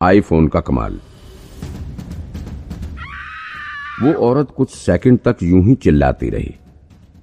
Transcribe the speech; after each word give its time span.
IPhone 0.00 0.46
का 0.48 0.60
कमाल। 0.60 0.94
वो 4.02 4.12
औरत 4.20 4.50
कुछ 4.56 4.70
सेकंड 4.70 5.18
तक 5.20 5.42
यूँ 5.42 5.62
ही 5.64 5.74
चिल्लाती 5.76 6.30
रही। 6.30 6.54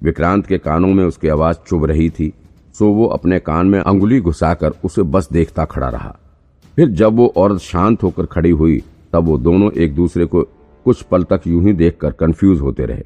विक्रांत 0.02 0.46
के 0.46 0.58
कानों 0.58 0.88
में 0.88 1.02
उसकी 1.04 1.28
आवाज़ 1.28 1.56
चुभ 1.68 1.84
रही 1.86 2.08
थी 2.10 2.32
सो 2.74 2.92
वो 2.92 3.06
अपने 3.08 3.38
कान 3.40 3.66
में 3.66 3.78
अंगुली 3.80 4.20
घुसाकर 4.20 4.74
उसे 4.84 5.02
बस 5.04 5.28
देखता 5.32 5.64
खड़ा 5.64 5.88
रहा। 5.88 6.14
फिर 6.76 6.88
जब 6.90 7.16
वो 7.16 7.26
औरत 7.36 7.60
शांत 7.60 8.02
होकर 8.02 8.26
खड़ी 8.28 8.50
हुई 8.52 8.80
तब 9.12 9.24
वो 9.24 9.38
दोनों 9.40 9.72
एक 9.72 9.94
दूसरे 9.94 10.26
को 10.26 10.42
कुछ 10.86 11.02
पल 11.02 11.22
तक 11.24 11.46
यूँ 11.46 11.64
ही 11.64 11.72
देखकर 11.74 12.10
कंफ्यूज 12.14 12.60
होते 12.60 12.86
रहे। 12.86 13.04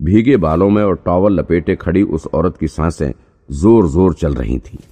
भीगे 0.00 0.36
बालों 0.38 0.70
में 0.70 0.82
और 0.82 1.02
टॉवल 1.06 1.40
लपेटे 1.40 1.76
खड़ी 1.76 2.02
उस 2.04 2.26
औरत 2.26 2.56
की 2.56 2.68
साँसें 2.68 3.10
ज़ोर 3.48 3.88
ज़ोर 3.88 4.14
चल 4.14 4.34
रही 4.34 4.58
थीं, 4.58 4.84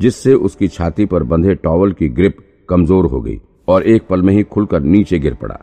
जिससे 0.00 0.34
उसकी 0.36 0.68
छाती 0.70 1.06
पर 1.06 1.22
बंधे 1.24 1.54
टॉवल 1.56 1.92
की 1.92 2.08
ग्रिप 2.10 2.36
कमज़ोर 2.68 3.06
हो 3.06 3.20
गई। 3.20 3.40
और 3.68 3.82
एक 3.82 4.06
पल 4.06 4.22
में 4.22 4.34
ही 4.34 4.42
खुलकर 4.42 4.80
नीचे 4.80 5.18
गिर 5.18 5.34
पड़ा। 5.34 5.58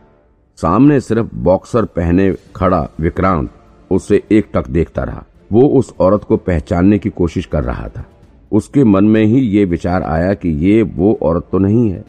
सामने 0.56 1.00
सिर्फ़ 1.00 1.34
बॉक्सर 1.34 1.84
पहने 1.84 2.34
खड़ा 2.56 2.88
विक्रांत 3.00 3.50
उसे 3.90 4.22
एक 4.32 4.46
टक 4.54 4.68
देखता 4.68 5.04
रहा। 5.04 5.24
वो 5.52 5.68
उस 5.68 5.94
औरत 6.00 6.24
को 6.24 6.36
पहचानने 6.36 6.98
की 6.98 7.10
कोशिश 7.10 7.46
कर 7.46 7.64
रहा 7.64 7.88
था। 7.88 8.04
उसके 8.52 8.84
मन 8.84 9.04
में 9.04 9.24
ही 9.24 9.40
ये 9.40 9.64
विचार 9.64 10.02
आया 10.02 10.34
कि 10.34 10.48
ये 10.48 10.82
वो 10.82 11.18
औरत 11.22 11.48
तो 11.52 11.58
नहीं 11.58 11.90
है, 11.90 12.04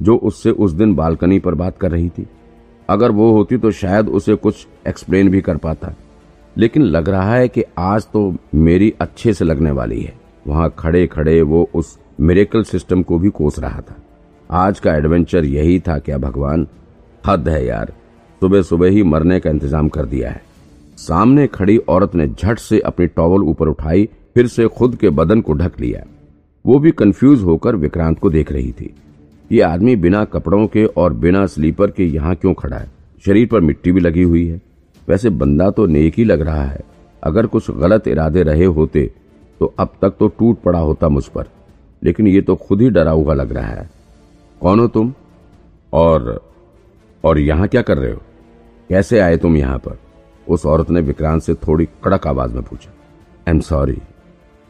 जो 0.00 0.16
उससे 0.16 0.50
उस 0.50 0.72
दिन 0.72 0.94
बालकनी 0.94 1.38
पर 1.38 1.54
बात 1.54 1.78
कर 1.78 1.90
रही 1.90 2.08
थी। 2.08 2.26
अगर 2.88 3.10
वो 3.10 3.32
होती 3.32 3.56
तो 3.56 3.70
शायद 3.70 4.08
उसे 4.08 4.34
कुछ 4.34 4.66
एक्सप्लेन 4.88 5.28
भी 5.28 5.40
कर 5.40 5.56
पाता। 5.56 5.94
लेकिन 6.56 6.82
लग 6.82 7.08
रहा 7.08 7.34
है 7.34 7.48
कि 7.48 7.64
आज 7.78 8.06
तो 8.06 8.36
मेरी 8.54 8.94
अच्छे 9.00 9.32
से 9.32 9.44
लगने 9.44 9.70
वाली 9.70 10.00
है। 10.02 10.14
वहाँ 10.46 10.74
खड़े 10.78 11.06
खड़े 11.06 11.42
वो 11.42 11.68
उस 11.74 11.98
मेरेकल 12.20 12.62
सिस्टम 12.62 13.02
को 13.02 13.18
भी 13.18 13.28
कोस 13.28 13.58
रहा 13.58 13.80
था। 13.80 13.96
आज 14.50 14.78
का 14.80 14.94
एडवेंचर 14.96 15.44
यही 15.44 15.78
था 15.78 15.98
क्या 15.98 16.18
भगवान? 16.18 16.66
हद 17.24 17.48
है 17.48 17.64
यार। 17.66 17.92
सुबह 18.42 18.62
सुबह 18.62 18.88
ही 18.88 19.02
मरने 19.02 19.38
का 19.40 19.50
इंतज़ाम 19.50 19.88
कर 19.88 20.06
दिया 20.06 20.30
है। 20.30 20.40
सामने 20.98 21.46
खड़ी 21.46 21.76
औरत 21.78 22.14
ने 22.14 22.26
झट 22.28 22.58
से 22.58 22.78
अपनी 22.80 23.06
टॉवल 23.06 23.42
ऊपर 23.42 23.68
उठाई, 23.68 24.08
फिर 24.34 24.46
से 24.46 24.68
खुद 24.68 24.96
के 24.96 25.10
बदन 25.10 25.40
को 25.40 25.52
ढक 25.52 25.80
लिया। 25.80 26.02
वो 26.64 26.78
भी 26.78 26.90
कंफ्यूज 26.90 27.42
होकर 27.42 27.76
विक्रांत 27.76 28.18
को 28.18 28.30
देख 28.30 28.52
रही 28.52 28.72
थी। 28.72 28.92
ये 29.50 29.60
आदमी 29.62 29.96
बिना 29.96 30.24
कपड़ों 30.24 30.66
के 30.66 30.84
और 30.86 31.12
बिना 31.14 31.44
स्लीपर 31.46 31.90
के 31.90 32.04
यहाँ 32.04 32.34
क्यों 32.34 32.54
खड़ा 32.54 32.76
है? 32.76 32.90
शरीर 33.24 33.48
पर 33.48 33.60
मिट्टी 33.60 33.92
भी 33.92 34.00
लगी 34.00 34.22
हुई 34.22 34.46
है। 34.46 34.60
वैसे 35.08 35.30
बंदा 35.30 35.70
तो 35.70 35.86
नेक 35.88 36.14
ही 36.14 36.24
लग 36.24 36.40
रहा 36.40 36.64
है। 36.64 36.80
अगर 37.22 37.46
कुछ 37.46 37.70
गलत 37.72 38.08
इरादे 38.08 38.42
रहे 38.42 38.64
होते 38.64 39.10
तो 39.60 39.74
अब 39.78 39.92
तक 40.02 40.16
तो 40.18 40.28
टूट 40.28 40.62
पड़ा 40.62 40.78
होता 40.80 41.08
मुझ 41.08 41.26
पर। 41.26 41.46
लेकिन 42.02 42.26
ये 42.26 42.40
तो 42.40 42.56
खुद 42.56 42.82
ही 42.82 42.90
डरा 42.90 43.10
हुआ 43.10 43.34
लग 43.34 43.52
रहा 43.52 43.66
है। 43.66 43.88
कौन 44.60 44.80
हो 44.80 44.88
तुम? 44.88 45.14
और 45.92 46.52
और 47.24 47.38
यहाँ 47.38 47.68
क्या 47.68 47.82
कर 47.82 47.98
रहे 47.98 48.12
हो? 48.12 48.20
कैसे 48.88 49.20
आए 49.20 49.36
तुम 49.36 49.56
यहाँ 49.56 49.78
पर? 49.78 49.98
उस 50.48 50.66
औरत 50.66 50.90
ने 50.90 51.00
विक्रांत 51.00 51.42
से 51.42 51.54
थोड़ी 51.54 51.88
कड़क 52.04 52.26
आवाज़ 52.26 52.54
में 52.54 52.62
पूछा। 52.62 52.90
आई 53.48 53.54
एम 53.54 53.60
सॉरी 53.60 53.98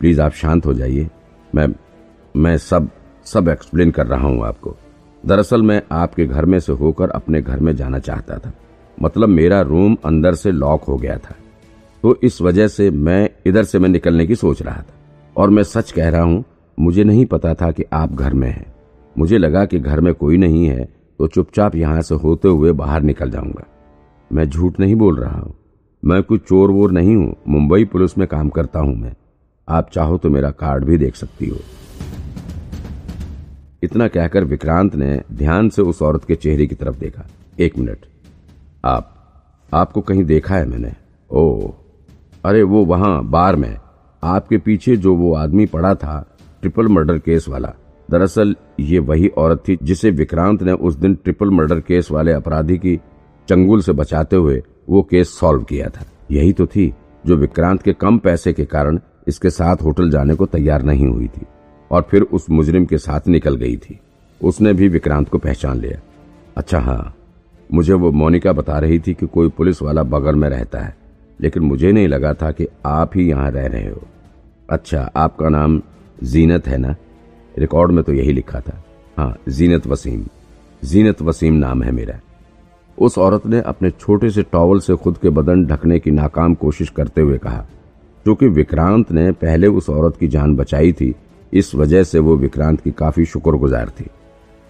प्लीज़ 0.00 0.20
आप 0.20 0.32
शांत 0.32 0.66
हो 0.66 0.74
जाइए। 0.74 1.10
मैं 1.54 1.68
मैं 2.36 2.58
सब 2.58 2.88
सब 3.24 3.48
एक्सप्लेन 3.48 3.90
कर 3.90 4.06
रहा 4.06 4.28
हूँ 4.28 4.46
आपको। 4.46 4.76
दरअसल 5.26 5.62
मैं 5.62 5.82
आपके 5.92 6.26
घर 6.26 6.44
में 6.44 6.60
से 6.60 6.72
होकर 6.72 7.10
अपने 7.10 7.42
घर 7.42 7.60
में 7.60 7.76
जाना 7.76 7.98
चाहता 7.98 8.38
था। 8.38 8.52
मतलब 9.02 9.28
मेरा 9.28 9.60
रूम 9.60 9.96
अंदर 10.04 10.34
से 10.34 10.50
लॉक 10.50 10.84
हो 10.84 10.96
गया 10.96 11.16
था। 11.16 11.34
तो 12.02 12.18
इस 12.22 12.42
वजह 12.42 12.68
से 12.68 12.90
मैं 12.90 13.30
इधर 13.46 13.64
से 13.64 13.78
मैं 13.78 13.88
निकलने 13.88 14.26
की 14.26 14.34
सोच 14.34 14.62
रहा 14.62 14.82
था। 14.82 14.94
और 15.36 15.50
मैं 15.50 15.62
सच 15.62 15.92
कह 15.92 16.08
रहा 16.08 16.22
हूँ, 16.22 16.44
मुझे 16.80 17.04
नहीं 17.04 17.26
पता 17.26 17.54
था 17.54 17.70
कि 17.70 17.84
आप 17.92 18.12
घर 18.12 18.34
में 18.34 18.50
हैं। 18.50 18.77
मुझे 19.18 19.38
लगा 19.38 19.64
कि 19.64 19.78
घर 19.78 20.00
में 20.00 20.14
कोई 20.14 20.36
नहीं 20.36 20.66
है 20.66 20.84
तो 21.18 21.26
चुपचाप 21.26 21.74
यहाँ 21.74 22.02
से 22.02 22.14
होते 22.14 22.48
हुए 22.48 22.72
बाहर 22.72 23.02
निकल 23.02 23.30
जाऊँगा। 23.30 23.64
मैं 24.32 24.44
झूठ 24.44 24.80
नहीं 24.80 24.94
बोल 24.94 25.16
रहा 25.16 25.38
हूँ। 25.38 25.54
मैं 26.04 26.22
कुछ 26.22 26.42
चोर 26.42 26.70
वोर 26.70 26.92
नहीं 26.92 27.16
हूँ। 27.16 27.34
मुंबई 27.48 27.84
पुलिस 27.84 28.18
में 28.18 28.28
काम 28.28 28.48
करता 28.48 28.80
हूँ 28.80 28.94
मैं। 28.96 29.12
आप 29.68 29.90
चाहो 29.90 30.18
तो 30.18 30.30
मेरा 30.30 30.50
कार्ड 30.50 30.84
भी 30.84 30.98
देख 30.98 31.16
सकती 31.16 31.48
हो। 31.48 31.56
इतना 33.82 34.08
कहकर 34.08 34.44
विक्रांत 34.44 34.94
ने 34.94 35.22
ध्यान 35.32 35.68
से 35.68 35.82
उस 35.82 36.02
औरत 36.02 36.24
के 36.24 36.34
चेहरे 36.34 36.66
की 36.66 36.74
तरफ़ 36.74 36.98
देखा। 36.98 37.26
एक 37.60 37.78
मिनट। 37.78 38.06
आप, 38.84 39.14
आपको 39.74 40.00
कहीं 40.00 40.24
देखा 40.24 40.54
है 40.54 40.66
मैंने? 40.66 40.92
ओ 41.30 41.72
अरे 42.44 42.62
वो 42.62 42.84
वहाँ, 42.84 43.24
बार 43.24 43.56
में। 43.56 43.76
आपके 44.22 44.58
पीछे 44.58 44.96
जो 44.96 45.14
वो 45.14 45.34
आदमी 45.34 45.66
पड़ा 45.66 45.94
था, 45.94 46.36
ट्रिपल 46.60 46.88
मर्डर 46.88 47.18
केस 47.18 47.48
वाला। 47.48 47.74
दरअसल 48.08 48.54
ये 48.80 48.98
वही 48.98 49.28
औरत 49.28 49.62
थी 49.68 49.78
जिसे 49.82 50.10
विक्रांत 50.10 50.62
ने 50.62 50.72
उस 50.72 50.94
दिन 50.94 51.14
ट्रिपल 51.14 51.50
मर्डर 51.50 51.80
केस 51.80 52.10
वाले 52.10 52.32
अपराधी 52.32 52.76
की 52.78 52.96
चंगुल 53.48 53.80
से 53.82 53.92
बचाते 53.92 54.36
हुए 54.36 54.62
वो 54.88 55.02
केस 55.02 55.38
सॉल्व 55.38 55.62
किया 55.62 55.88
था। 55.88 56.04
यही 56.30 56.52
तो 56.52 56.66
थी 56.66 56.92
जो 57.24 57.36
विक्रांत 57.36 57.82
के 57.82 57.92
कम 57.92 58.18
पैसे 58.18 58.52
के 58.52 58.64
कारण 58.64 58.98
इसके 59.28 59.50
साथ 59.50 59.82
होटल 59.82 60.10
जाने 60.10 60.34
को 60.34 60.46
तैयार 60.46 60.82
नहीं 60.82 61.06
हुई 61.06 61.26
थी 61.28 61.46
और 61.90 62.06
फिर 62.10 62.22
उस 62.22 62.48
मुजरिम 62.50 62.84
के 62.84 62.98
साथ 62.98 63.28
निकल 63.28 63.56
गई 63.56 63.76
थी। 63.76 63.98
उसने 64.40 64.72
भी 64.72 64.88
विक्रांत 64.88 65.28
को 65.28 65.38
पहचान 65.38 65.80
लिया। 65.80 66.00
अच्छा 66.56 66.78
हाँ 66.80 67.14
मुझे 67.70 67.92
वो 67.92 68.10
मोनिका 68.12 68.52
बता 68.52 68.78
रही 68.78 68.98
थी 68.98 69.14
कि 69.14 69.26
कोई 69.26 69.48
पुलिस 69.48 69.82
वाला 69.82 70.02
बगल 70.04 70.34
में 70.34 70.48
रहता 70.48 70.80
है, 70.80 70.94
लेकिन 71.40 71.62
मुझे 71.62 71.92
नहीं 71.92 72.08
लगा 72.08 72.32
था 72.34 72.50
कि 72.50 72.66
आप 72.86 73.16
ही 73.16 73.28
यहाँ 73.28 73.50
रह 73.50 73.66
रहे 73.66 73.88
हो। 73.88 74.02
अच्छा 74.68 75.10
आपका 75.16 75.48
नाम 75.48 75.80
जीनत 76.22 76.66
है 76.68 76.78
ना? 76.78 76.94
रिकॉर्ड 77.58 77.92
में 77.92 78.04
तो 78.04 78.12
यही 78.12 78.32
लिखा 78.32 78.60
था। 78.60 78.84
हाँ 79.18 79.36
जीनत 79.48 79.86
वसीम। 79.86 80.24
जीनत 80.84 81.22
वसीम 81.22 81.54
नाम 81.54 81.82
है 81.82 81.92
मेरा। 81.92 82.18
उस 82.98 83.18
औरत 83.18 83.46
ने 83.46 83.60
अपने 83.60 83.90
छोटे 83.90 84.30
से 84.30 84.42
टॉवल 84.42 84.80
से 84.80 84.94
खुद 84.94 85.18
के 85.18 85.30
बदन 85.30 85.64
ढकने 85.66 85.98
की 85.98 86.10
नाकाम 86.10 86.54
कोशिश 86.54 86.88
करते 86.88 87.20
हुए 87.20 87.38
कहा 87.38 87.66
क्योंकि 88.24 88.48
विक्रांत 88.48 89.12
ने 89.12 89.32
पहले 89.32 89.66
उस 89.66 89.90
औरत 89.90 90.16
की 90.16 90.28
जान 90.28 90.56
बचाई 90.56 90.92
थी, 90.92 91.14
इस 91.52 91.74
वजह 91.74 92.02
से 92.02 92.18
वो 92.18 92.36
विक्रांत 92.36 92.80
की 92.80 92.90
काफ़ी 92.90 93.24
शुक्रगुजार 93.24 93.88
थी। 93.88 94.06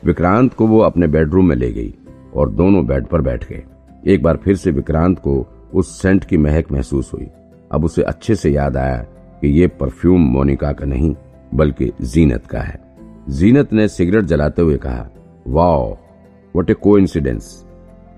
विक्रांत 0.04 0.54
को 0.54 0.66
वो 0.66 0.78
अपने 0.78 1.06
बेडरूम 1.06 1.48
में 1.48 1.56
ले 1.56 1.72
गई 1.72 1.94
और 2.34 2.50
दोनों 2.50 2.87
बेड 2.87 3.06
पर 3.06 3.21
बैठ 3.21 3.48
गए। 3.48 3.65
एक 4.06 4.22
बार 4.22 4.37
फिर 4.37 4.56
से 4.56 4.71
विक्रांत 4.71 5.19
को 5.19 5.47
उस 5.75 6.03
सेंट 6.03 6.25
की 6.25 6.37
महक 6.37 6.72
महसूस 6.72 7.12
हुई। 7.12 7.27
अब 7.72 7.84
उसे 7.84 8.03
अच्छे 8.03 8.34
से 8.34 8.50
याद 8.50 8.77
आया 8.77 8.97
कि 9.41 9.48
ये 9.48 9.66
परफ्यूम 9.66 10.21
मोनिका 10.21 10.72
का 10.72 10.87
नहीं 10.87 11.15
बल्कि 11.54 11.91
जीनत 12.03 12.47
का 12.47 12.60
है। 12.60 12.81
जीनत 13.28 13.72
ने 13.72 13.88
सिगरेट 13.88 14.25
जलाते 14.25 14.62
हुए 14.62 14.76
कहा, 14.76 15.09
वाओ 15.47 15.97
वट 16.54 16.70
ए 16.70 16.75
को 16.75 16.98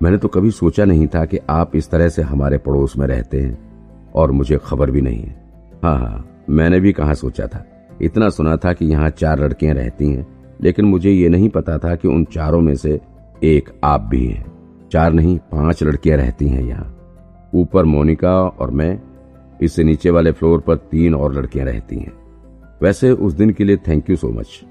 मैंने 0.01 0.17
तो 0.17 0.27
कभी 0.27 0.51
सोचा 0.51 0.85
नहीं 0.85 1.07
था 1.07 1.25
कि 1.25 1.39
आप 1.49 1.75
इस 1.75 1.89
तरह 1.89 2.09
से 2.09 2.21
हमारे 2.21 2.57
पड़ोस 2.57 2.97
में 2.97 3.05
रहते 3.07 3.39
हैं, 3.39 3.57
और 4.15 4.31
मुझे 4.31 4.59
खबर 4.65 4.91
भी 4.91 5.01
नहीं 5.01 5.21
है। 5.21 5.35
हाँ 5.83 5.97
हाँ 5.99 6.45
मैंने 6.49 6.79
भी 6.79 6.93
कहा 6.93 7.13
सोचा 7.13 7.47
था। 7.47 7.65
इतना 8.01 8.29
सुना 8.29 8.55
था 8.57 8.73
कि 8.73 8.85
यहाँ 8.85 9.09
चार 9.09 9.39
लड़कियाँ 9.39 9.73
रहती 9.73 10.09
हैं, 10.09 10.25
लेकिन 10.61 10.85
मुझे 10.85 11.11
ये 11.11 11.29
नहीं 11.29 11.49
पता 11.49 11.77
था 11.77 11.95
कि 11.95 12.07
उन 12.07 12.23
चारों 12.25 12.61
में 12.61 12.75
से 12.75 12.99
एक 13.43 13.69
आप 13.83 14.01
भी 14.01 14.25
हैं। 14.25 14.45
चार 14.91 15.13
नहीं, 15.13 15.37
पाँच 15.51 15.83
लड़कियाँ 15.83 16.17
रहती 16.17 16.47
हैं 16.47 16.63
यहाँ। 16.63 17.51
ऊपर 17.55 17.85
मोनिका 17.85 18.33
और 18.39 18.71
मैं, 18.71 18.99
इससे 19.61 19.83
नीचे 19.83 20.09
वाले 20.09 20.31
फ्लोर 20.31 20.59
पर 20.59 20.75
तीन 20.75 21.15
और 21.15 21.35
लड़कियाँ 21.35 21.65
रहती 21.65 21.95
हैं। 21.95 22.13
वैसे 22.81 23.11
उस 23.11 23.33
दिन 23.33 23.49
के 23.49 23.63
लिए 23.63 23.77
थैंक 23.77 24.09
यू 24.09 24.15
सो 24.15 24.29
मच 24.29 24.61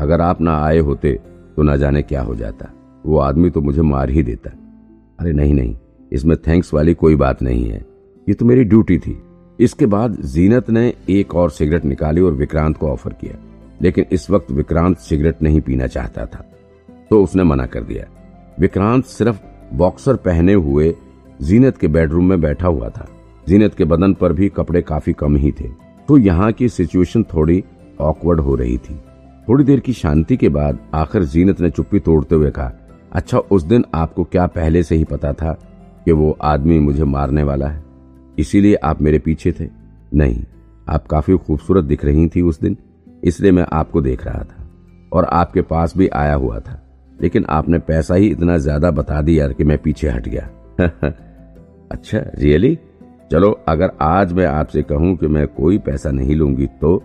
अगर 0.00 0.20
आप 0.20 0.40
ना 0.40 0.56
आए 0.64 0.78
होते 0.78 1.12
तो 1.56 1.62
ना 1.62 1.76
जाने 1.76 2.02
क्या 2.02 2.22
हो 2.22 2.34
जाता. 2.34 2.68
वो 3.06 3.18
आदमी 3.18 3.50
तो 3.50 3.60
मुझे 3.60 3.82
मार 3.82 4.10
ही 4.10 4.22
देता. 4.22 4.50
अरे 5.18 5.32
नहीं 5.32 5.54
नहीं, 5.54 5.76
इसमें 6.12 6.36
थैंक्स 6.46 6.72
वाली 6.74 6.94
कोई 6.94 7.16
बात 7.16 7.42
नहीं 7.42 7.64
है. 7.64 7.84
ये 8.26 8.34
तो 8.34 8.44
मेरी 8.44 8.64
ड्यूटी 8.64 8.98
थी. 8.98 9.16
इसके 9.58 9.86
बाद 9.86 10.16
जीनत 10.24 10.70
ने 10.70 10.92
एक 11.10 11.34
और 11.34 11.50
सिगरेट 11.50 11.84
निकाली 11.84 12.20
और 12.20 12.32
विक्रांत 12.32 12.76
को 12.76 12.88
ऑफ़र 12.88 13.12
किया. 13.12 13.38
लेकिन 13.82 14.06
इस 14.12 14.28
वक्त 14.30 14.50
विक्रांत 14.50 14.98
सिगरेट 14.98 15.42
नहीं 15.42 15.60
पीना 15.60 15.86
चाहता 15.86 16.26
था. 16.26 16.44
तो 17.10 17.22
उसने 17.22 17.44
मना 17.44 17.66
कर 17.66 17.82
दिया. 17.82 18.06
विक्रांत 18.60 19.04
सिर्फ़ 19.04 19.40
बॉक्सर 19.74 20.16
पहने 20.16 20.54
हुए 20.54 20.94
जीनत 21.42 21.76
के 21.76 21.88
बेडरूम 21.88 22.28
में 22.28 22.40
बैठा 22.40 22.68
हुआ 22.68 22.88
था. 22.88 23.08
जीनत 23.48 23.74
के 23.74 23.84
बदन 23.84 24.14
पर 24.14 24.32
भी 24.32 24.48
कपड़े 24.48 24.82
काफ़ी 24.82 25.12
कम 25.12 25.36
ही 25.36 25.52
थे. 25.52 25.68
तो 26.08 26.18
यहाँ 26.18 26.52
की 26.52 26.68
सिचुएशन 26.68 27.22
थोड़ी 27.24 27.62
ऑकवर्ड 28.00 28.40
हो 28.40 28.54
रही 28.54 28.76
थी। 28.78 28.94
थोड़ी 29.48 29.64
देर 29.64 29.80
की 29.80 29.92
शांति 29.92 30.36
के 30.36 30.48
बाद 30.48 30.78
आखिर 30.94 31.22
जीनत 31.24 31.60
ने 31.60 31.70
चुप्पी 31.70 31.98
तोड़ते 32.00 32.34
हुए 32.34 32.50
कहा 32.50 32.72
अच्छा 33.12 33.38
उस 33.38 33.62
दिन 33.62 33.84
आपको 33.94 34.24
क्या 34.24 34.46
पहले 34.46 34.82
से 34.82 34.96
ही 34.96 35.04
पता 35.04 35.32
था 35.32 35.52
कि 36.04 36.12
वो 36.12 36.30
आदमी 36.42 36.78
मुझे 36.78 37.04
मारने 37.04 37.42
वाला 37.42 37.66
है? 37.68 37.82
इसीलिए 38.38 38.74
आप 38.74 39.02
मेरे 39.02 39.18
पीछे 39.18 39.52
थे। 39.52 39.68
नहीं, 40.14 40.44
आप 40.88 41.06
काफ़ी 41.06 41.36
खूबसूरत 41.36 41.84
दिख 41.84 42.04
रही 42.04 42.28
थी 42.28 42.42
उस 42.42 42.60
दिन, 42.60 42.76
इसलिए 43.24 43.52
मैं 43.52 43.66
आपको 43.72 44.00
देख 44.00 44.24
रहा 44.26 44.42
था 44.42 44.64
और 45.12 45.24
आपके 45.24 45.62
पास 45.62 45.96
भी 45.96 46.08
आया 46.08 46.34
हुआ 46.34 46.58
था। 46.58 46.78
लेकिन 47.22 47.44
आपने 47.48 47.78
पैसा 47.78 48.14
ही 48.14 48.28
इतना 48.28 48.56
ज़्यादा 48.58 48.90
बता 48.90 49.20
दिया 49.22 49.48
कि 49.48 49.64
मैं 49.64 49.78
पीछे 49.78 50.08
हट 50.08 50.28
गया। 50.28 50.48
अच्छा 51.92 52.18
रियली 52.34 52.78
चलो, 53.32 53.60
अगर 53.68 53.92
आज 54.00 54.32
मैं 54.32 54.46
आपसे 54.46 54.82
कहूँ 54.82 55.16
कि 55.16 55.26
मैं 55.26 55.46
कोई 55.48 55.78
पैसा 55.78 56.10
नहीं 56.10 56.34
लूँगी 56.34 56.66
तो 56.66 57.02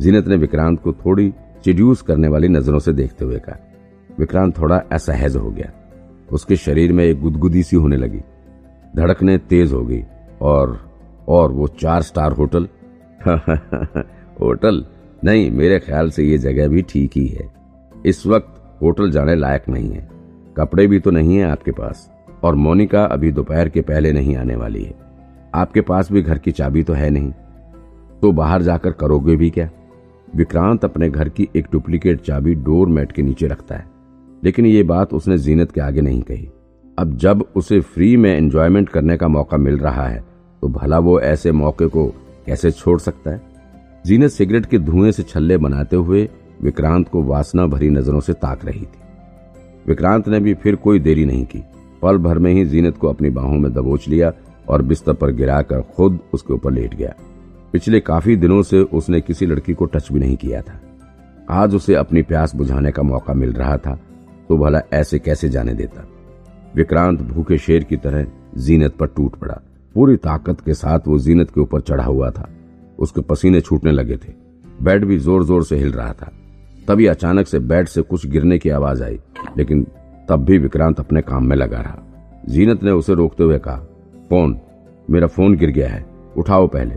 जीनत 0.00 0.28
ने 0.28 0.36
विक्रांत 0.36 0.82
को 0.82 0.92
थोड़ी 0.92 1.34
चिड्यूस 1.64 2.02
करने 2.02 2.28
वाली 2.28 2.48
नज़रों 2.48 2.78
से 2.78 2.92
देखते 2.92 3.24
हुए 3.24 3.38
कहा। 3.38 3.56
विक्रांत 4.18 4.58
थोड़ा 4.58 4.76
असहज 4.92 5.36
हो 5.36 5.50
गया। 5.50 5.72
उसके 6.32 6.56
शरीर 6.56 6.92
में 6.92 7.04
एक 7.04 7.20
गुदगुदी 7.20 7.62
सी 7.62 7.76
होने 7.76 7.96
लगी। 7.96 8.18
धड़कने 8.96 9.38
तेज 9.38 9.72
हो 9.72 9.84
गई 9.84 10.02
और 10.42 10.90
और 11.28 11.52
वो 11.52 11.68
चार 11.68 12.02
स्टार 12.02 12.32
होटल। 12.32 12.68
होटल? 14.40 14.86
नहीं, 15.24 15.50
मेरे 15.50 15.78
ख्याल 15.78 16.10
से 16.10 16.24
ये 16.24 16.38
जगह 16.38 16.68
भी 16.68 16.82
ठीक 16.82 17.10
ही 17.16 17.26
है। 17.26 17.52
इस 18.06 18.26
वक्त 18.26 18.78
होटल 18.82 19.10
जाने 19.10 19.34
लायक 19.34 19.68
नहीं 19.68 19.90
है। 19.90 20.08
कपड़े 20.56 20.86
भी 20.86 21.00
तो 21.00 21.10
नहीं 21.10 21.36
है 21.36 21.50
आपके 21.50 21.70
पास। 21.70 22.12
और 22.42 22.54
मोनिका 22.54 23.04
अभी 23.04 23.32
दोपहर 23.32 23.68
के 23.68 23.80
पहले 23.80 24.12
नहीं 24.12 24.36
आने 24.36 24.56
वाली 24.56 24.84
है। 24.84 25.07
आपके 25.54 25.80
पास 25.80 26.12
भी 26.12 26.22
घर 26.22 26.38
की 26.38 26.52
चाबी 26.52 26.82
तो 26.82 26.92
है 26.92 27.10
नहीं। 27.10 27.32
तो 28.22 28.32
बाहर 28.32 28.62
जाकर 28.62 28.92
करोगे 28.92 29.36
भी 29.36 29.50
क्या? 29.50 29.70
विक्रांत 30.36 30.84
अपने 30.84 31.10
घर 31.10 31.28
की 31.28 31.48
एक 31.56 31.66
डुप्लीकेट 31.72 32.20
चाबी 32.20 32.54
डोर 32.54 32.88
मैट 32.88 33.12
के 33.12 33.22
नीचे 33.22 33.46
रखता 33.46 33.76
है। 33.76 33.86
लेकिन 34.44 34.66
ये 34.66 34.82
बात 34.82 35.14
उसने 35.14 35.38
जीनत 35.38 35.72
के 35.72 35.80
आगे 35.80 36.00
नहीं 36.00 36.22
कही। 36.22 36.48
अब 36.98 37.16
जब 37.16 37.44
उसे 37.56 37.80
फ्री 37.80 38.16
में 38.16 38.36
एंजॉयमेंट 38.36 38.88
करने 38.88 39.16
का 39.16 39.28
मौका 39.28 39.56
मिल 39.56 39.78
रहा 39.78 40.06
है 40.08 40.24
तो 40.62 40.68
भला 40.68 40.98
वो 40.98 41.20
ऐसे 41.20 41.52
मौके 41.52 41.86
को 41.86 42.06
कैसे 42.46 42.70
छोड़ 42.70 42.98
सकता 43.00 43.30
है? 43.30 43.42
जीनत 44.06 44.30
सिगरेट 44.30 44.66
के 44.66 44.78
धुएँ 44.78 45.12
से 45.12 45.22
छल्ले 45.22 45.56
बनाते 45.56 45.96
हुए 45.96 46.28
विक्रांत 46.62 47.08
को 47.08 47.22
वासना 47.22 47.66
भरी 47.66 47.90
नज़रों 47.90 48.20
से 48.20 48.32
ताक 48.32 48.64
रही 48.64 48.80
थी। 48.80 49.00
विक्रांत 49.88 50.28
ने 50.28 50.40
भी 50.40 50.54
फिर 50.54 50.76
कोई 50.76 50.98
देरी 50.98 51.24
नहीं 51.24 51.44
की। 51.44 51.64
पल 52.02 52.18
भर 52.18 52.38
में 52.38 52.52
ही 52.52 52.64
जीनत 52.64 52.96
को 52.96 53.08
अपनी 53.08 53.30
बाहों 53.30 53.58
में 53.58 53.72
दबोच 53.72 54.08
लिया 54.08 54.32
और 54.68 54.82
बिस्तर 54.82 55.12
पर 55.12 55.30
गिराकर 55.32 55.80
खुद 55.96 56.18
उसके 56.34 56.52
ऊपर 56.54 56.72
लेट 56.72 56.94
गया। 56.94 57.14
पिछले 57.72 58.00
काफ़ी 58.00 58.36
दिनों 58.36 58.62
से 58.62 58.80
उसने 58.80 59.20
किसी 59.20 59.46
लड़की 59.46 59.74
को 59.74 59.84
टच 59.84 60.12
भी 60.12 60.20
नहीं 60.20 60.36
किया 60.36 60.60
था। 60.62 60.80
आज 61.52 61.74
उसे 61.74 61.94
अपनी 61.94 62.22
प्यास 62.22 62.54
बुझाने 62.54 62.90
का 62.92 63.02
मौका 63.02 63.34
मिल 63.34 63.52
रहा 63.52 63.76
था 63.76 63.98
तो 64.48 64.56
भला 64.58 64.80
ऐसे 64.92 65.18
कैसे 65.18 65.48
जाने 65.48 65.74
देता? 65.74 66.06
विक्रांत 66.76 67.20
भूखे 67.22 67.58
शेर 67.58 67.84
की 67.84 67.96
तरह 67.96 68.26
जीनत 68.56 68.94
पर 68.96 69.06
टूट 69.06 69.36
पड़ा। 69.36 69.60
पूरी 69.94 70.16
ताकत 70.16 70.60
के 70.60 70.74
साथ 70.74 71.06
वो 71.06 71.18
जीनत 71.18 71.50
के 71.50 71.60
ऊपर 71.60 71.80
चढ़ा 71.80 72.04
हुआ 72.04 72.30
था। 72.30 72.48
उसके 72.98 73.20
पसीने 73.20 73.60
छूटने 73.60 73.92
लगे 73.92 74.16
थे। 74.16 74.32
बेड 74.82 75.04
भी 75.04 75.18
ज़ोर 75.18 75.44
ज़ोर 75.44 75.64
से 75.64 75.76
हिल 75.76 75.92
रहा 75.92 76.12
था। 76.12 76.32
तभी 76.88 77.06
अचानक 77.06 77.46
से 77.46 77.58
बेड 77.60 77.88
से 77.88 78.02
कुछ 78.02 78.26
गिरने 78.26 78.58
की 78.58 78.70
आवाज़ 78.70 79.02
आई, 79.04 79.18
लेकिन 79.58 79.86
तब 80.28 80.44
भी 80.44 80.58
विक्रांत 80.58 81.00
अपने 81.00 81.20
काम 81.22 81.46
में 81.46 81.56
लगा 81.56 81.80
रहा। 81.80 81.98
जीनत 82.48 82.82
ने 82.82 82.90
उसे 82.90 83.14
रोकते 83.14 83.44
हुए 83.44 83.58
कहा 83.58 83.76
फ़ोन। 84.30 84.58
मेरा 85.10 85.26
फ़ोन 85.26 85.56
गिर 85.56 85.70
गया 85.70 85.88
है। 85.88 86.06
उठाओ 86.36 86.66
पहले। 86.66 86.94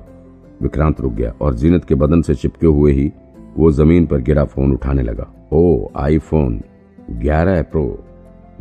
विक्रांत 0.62 1.02
रुक 1.02 1.14
गया 1.14 1.34
और 1.42 1.56
जीनत 1.56 1.86
के 1.86 1.96
बदन 1.96 2.22
से 2.22 2.36
चिपके 2.36 2.68
हुए 2.68 2.92
ही 2.92 3.12
वो 3.58 3.72
ज़मीन 3.72 4.06
पर 4.06 4.22
गिरा 4.22 4.44
फ़ोन 4.44 4.72
उठाने 4.72 5.02
लगा। 5.02 5.50
ओ, 5.54 5.88
आईफोन। 5.96 6.62
ग्यारह 7.12 7.62
प्रो। 7.62 8.04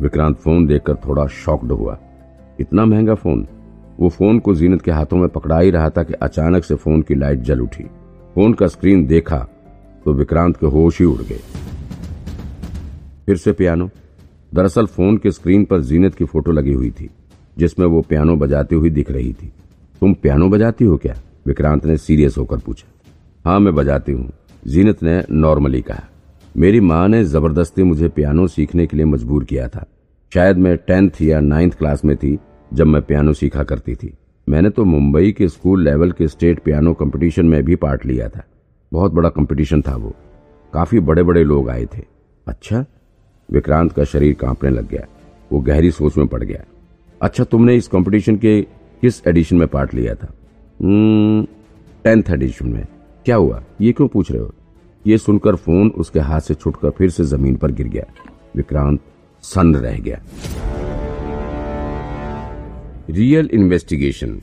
विक्रांत 0.01 0.37
फ़ोन 0.37 0.67
देखकर 0.67 0.95
थोड़ा 0.95 1.27
शॉक्ड 1.27 1.71
हुआ। 1.71 1.99
इतना 2.59 2.85
महँगा 2.85 3.15
फ़ोन? 3.15 3.47
वो 3.99 4.09
फ़ोन 4.09 4.39
को 4.39 4.55
जीनत 4.55 4.81
के 4.81 4.91
हाथों 4.91 5.17
में 5.17 5.29
पकड़ा 5.29 5.59
ही 5.59 5.71
रहा 5.71 5.89
था 5.89 6.03
कि 6.03 6.13
अचानक 6.13 6.63
से 6.63 6.75
फ़ोन 6.75 7.01
की 7.01 7.15
लाइट 7.15 7.39
जल 7.39 7.59
उठी। 7.59 7.83
फ़ोन 8.35 8.53
का 8.53 8.67
स्क्रीन 8.67 9.05
देखा 9.05 9.47
तो 10.05 10.13
विक्रांत 10.13 10.57
के 10.57 10.65
होश 10.65 10.99
ही 10.99 11.05
उड़ 11.05 11.21
गए। 11.21 11.39
फिर 13.25 13.37
से 13.37 13.51
पियानो। 13.51 13.89
दरअसल 14.53 14.85
फ़ोन 14.85 15.17
के 15.17 15.31
स्क्रीन 15.31 15.65
पर 15.65 15.81
जीनत 15.81 16.15
की 16.15 16.25
फ़ोटो 16.25 16.51
लगी 16.51 16.73
हुई 16.73 16.91
थी। 16.91 17.09
जिसमें 17.61 17.85
वो 17.85 18.01
पियानो 18.01 18.35
बजाती 18.35 18.75
हुई 18.75 18.89
दिख 18.89 19.11
रही 19.11 19.33
थी। 19.33 19.51
तुम 20.01 20.13
पियानो 20.13 20.49
बजाती 20.49 20.85
हो 20.85 20.97
क्या? 20.97 21.15
विक्रांत 21.47 21.85
ने 21.85 21.97
सीरियस 21.97 22.37
होकर 22.37 22.57
पूछा। 22.57 22.87
हाँ 23.49 23.59
मैं 23.59 23.75
बजाती 23.75 24.11
हूँ। 24.11 24.31
जीनत 24.67 25.03
ने 25.03 25.23
नॉर्मली 25.31 25.81
कहा। 25.81 26.03
मेरी 26.57 26.79
माँ 26.79 27.07
ने 27.07 27.23
ज़बरदस्ती 27.23 27.83
मुझे 27.83 28.09
पियानो 28.09 28.47
सीखने 28.47 28.87
के 28.87 28.97
लिए 28.97 29.05
मजबूर 29.05 29.43
किया 29.43 29.67
था। 29.67 29.85
शायद 30.33 30.57
मैं 30.57 30.77
टेंथ 30.77 31.09
या 31.21 31.39
नाइन्थ 31.39 31.77
क्लास 31.77 32.05
में 32.05 32.17
थी, 32.17 32.39
जब 32.73 32.87
मैं 32.87 33.01
पियानो 33.01 33.33
सीखा 33.33 33.63
करती 33.63 33.95
थी। 33.95 34.13
मैंने 34.49 34.69
तो 34.69 34.85
मुंबई 34.85 35.31
के 35.31 35.47
स्कूल 35.47 35.83
लेवल 35.83 36.11
के 36.11 36.27
स्टेट 36.27 36.59
पियानो 36.59 36.93
कंपटीशन 36.93 37.45
में 37.45 37.63
भी 37.63 37.75
पार्ट 37.75 38.05
लिया 38.05 38.29
था। 38.29 38.43
बहुत 38.93 39.11
बड़ा 39.11 39.29
कंपटीशन 39.29 39.81
था 39.81 39.95
वो। 39.95 40.15
काफ़ी 40.73 40.99
बड़े 40.99 41.23
बड़े 41.23 41.43
लोग 41.43 41.69
आए 41.69 41.85
थे। 41.85 42.01
अच्छा? 42.47 42.85
विक्रांत 43.51 43.91
का 43.91 44.03
शरीर 44.03 44.33
कांपने 44.33 44.69
लग 44.69 44.89
गया। 44.89 45.07
वो 45.51 45.59
गहरी 45.59 45.91
सोच 45.91 46.17
में 46.17 46.27
पड़ 46.27 46.43
गया। 46.43 46.63
अच्छा 47.21 47.43
तुमने 47.43 47.75
इस 47.75 47.87
कंपटीशन 47.87 48.35
के 48.35 48.61
किस 49.01 49.21
एडिशन 49.27 49.55
में 49.55 49.67
पार्ट 49.67 49.93
लिया 49.93 50.13
था? 50.15 50.27
टेंथ 50.79 52.29
हम्म, 52.29 52.33
एडिशन 52.33 52.67
में। 52.67 52.85
क्या 53.25 53.35
हुआ? 53.35 53.61
ये 53.81 53.91
क्यों 53.91 54.07
पूछ 54.07 54.31
रहे 54.31 54.41
हो? 54.41 54.53
ये 55.05 55.17
सुनकर 55.17 55.55
फ़ोन 55.55 55.89
उसके 55.89 56.19
हाथ 56.19 56.39
से 56.39 56.53
छुटकर 56.53 56.89
फिर 56.89 57.09
से 57.09 57.23
ज़मीन 57.23 57.55
पर 57.55 57.71
गिर 57.71 57.87
गया। 57.87 58.05
विक्रांत 58.55 58.99
सन्न 59.43 59.75
रह 59.75 59.97
गया। 59.99 60.21
रियल 63.09 63.49
इन्वेस्टिगेशन 63.53 64.41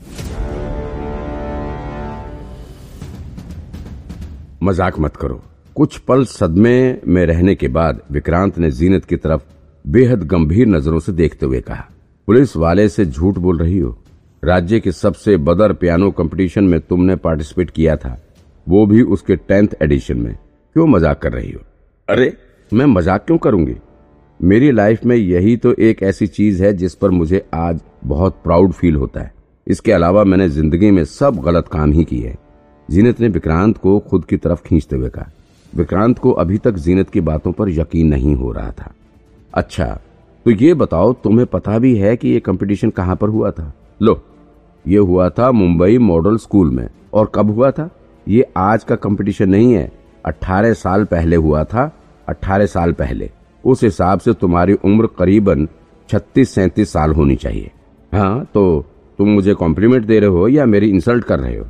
मज़ाक 4.63 4.99
मत 4.99 5.15
करो। 5.15 5.41
कुछ 5.75 5.97
पल 5.97 6.25
सदमे 6.25 6.97
में 7.07 7.25
रहने 7.25 7.55
के 7.55 7.67
बाद 7.67 8.01
विक्रांत 8.11 8.57
ने 8.57 8.71
जीनत 8.71 9.05
की 9.05 9.15
तरफ़ 9.17 9.41
बेहद 9.85 10.23
गंभीर 10.23 10.67
नज़रों 10.67 10.99
से 10.99 11.11
देखते 11.11 11.45
हुए 11.45 11.61
कहा। 11.61 11.89
पुलिस 12.29 12.55
वाले 12.57 12.89
से 12.89 13.05
झूठ 13.05 13.37
बोल 13.37 13.57
रही 13.57 13.77
हो। 13.77 13.97
राज्य 14.43 14.79
के 14.79 14.91
सबसे 14.91 15.37
बदर 15.37 15.73
पियानो 15.73 16.09
कंपटीशन 16.11 16.63
में 16.63 16.79
तुमने 16.79 17.15
पार्टिसिपेट 17.15 17.69
किया 17.69 17.95
था। 17.95 18.15
वो 18.67 18.85
भी 18.85 19.01
उसके 19.01 19.35
टेंथ 19.35 19.67
एडिशन 19.81 20.17
में। 20.17 20.35
क्यों 20.75 20.87
मज़ाक 20.87 21.21
कर 21.21 21.31
रही 21.31 21.51
हो? 21.51 21.59
अरे। 22.07 22.33
मैं 22.73 22.85
मज़ाक 22.85 23.25
क्यों 23.25 23.37
करूँगी? 23.37 23.75
मेरी 24.41 24.71
लाइफ 24.71 25.05
में 25.05 25.15
यही 25.15 25.55
तो 25.57 25.73
एक 25.73 26.03
ऐसी 26.03 26.27
चीज़ 26.27 26.63
है 26.63 26.73
जिस 26.73 26.95
पर 26.95 27.09
मुझे 27.09 27.45
आज 27.53 27.79
बहुत 28.05 28.39
प्राउड 28.43 28.71
फील 28.71 28.95
होता 28.95 29.21
है। 29.21 29.31
इसके 29.67 29.91
अलावा 29.91 30.23
मैंने 30.23 30.49
ज़िंदगी 30.49 30.91
में 30.91 31.03
सब 31.05 31.41
गलत 31.45 31.67
काम 31.67 31.91
ही 31.91 32.03
किए 32.03 32.35
जीनत 32.89 33.21
ने 33.21 33.27
विक्रांत 33.27 33.77
को 33.77 33.99
खुद 33.99 34.25
की 34.25 34.37
तरफ़ 34.37 34.61
खींचते 34.65 34.95
हुए 34.95 35.09
कहा। 35.09 35.31
विक्रांत 35.73 36.19
को 36.19 36.31
अभी 36.31 36.57
तक 36.57 36.77
जीनत 36.77 37.09
की 37.09 37.21
बातों 37.21 37.51
पर 37.51 37.69
यकीन 37.69 38.07
नहीं 38.07 38.35
हो 38.35 38.51
रहा 38.51 38.71
था। 38.71 38.93
अच्छा 39.53 39.99
तो 40.45 40.51
ये 40.51 40.73
बताओ, 40.73 41.13
तुम्हें 41.13 41.47
पता 41.47 41.79
भी 41.79 41.95
है 41.95 42.17
कि 42.17 42.29
ये 42.29 42.39
कंपटीशन 42.39 42.89
कहाँ 42.89 43.15
पर 43.15 43.29
हुआ 43.29 43.51
था? 43.51 43.73
लो, 44.01 44.21
ये 44.87 44.97
हुआ 44.97 45.29
था 45.29 45.51
मुंबई 45.51 45.97
मॉडल 45.97 46.37
स्कूल 46.37 46.69
में। 46.71 46.89
और 47.13 47.31
कब 47.35 47.49
हुआ 47.49 47.71
था? 47.71 47.89
ये 48.27 48.45
आज 48.57 48.83
का 48.83 48.95
कंपटीशन 48.95 49.49
नहीं 49.49 49.73
है। 49.73 49.91
अट्ठारह 50.25 50.73
साल 50.73 51.05
पहले 51.05 51.35
हुआ 51.35 51.63
था। 51.63 51.91
अट्ठारह 52.29 52.65
साल 52.65 52.93
पहले। 52.93 53.29
उस 53.65 53.83
हिसाब 53.83 54.19
से 54.19 54.33
तुम्हारी 54.33 54.73
उम्र 54.73 55.07
करीबन 55.07 55.67
छत्तीस 56.09 56.49
सैंतीस 56.49 56.93
साल 56.93 57.11
होनी 57.11 57.35
चाहिए। 57.35 57.71
हाँ 58.13 58.45
तो 58.53 58.85
तुम 59.17 59.29
मुझे 59.29 59.53
कॉम्प्लीमेंट 59.53 60.05
दे 60.05 60.19
रहे 60.19 60.29
हो 60.29 60.47
या 60.47 60.65
मेरी 60.65 60.89
इंसल्ट 60.89 61.23
कर 61.23 61.39
रहे 61.39 61.57
हो? 61.57 61.65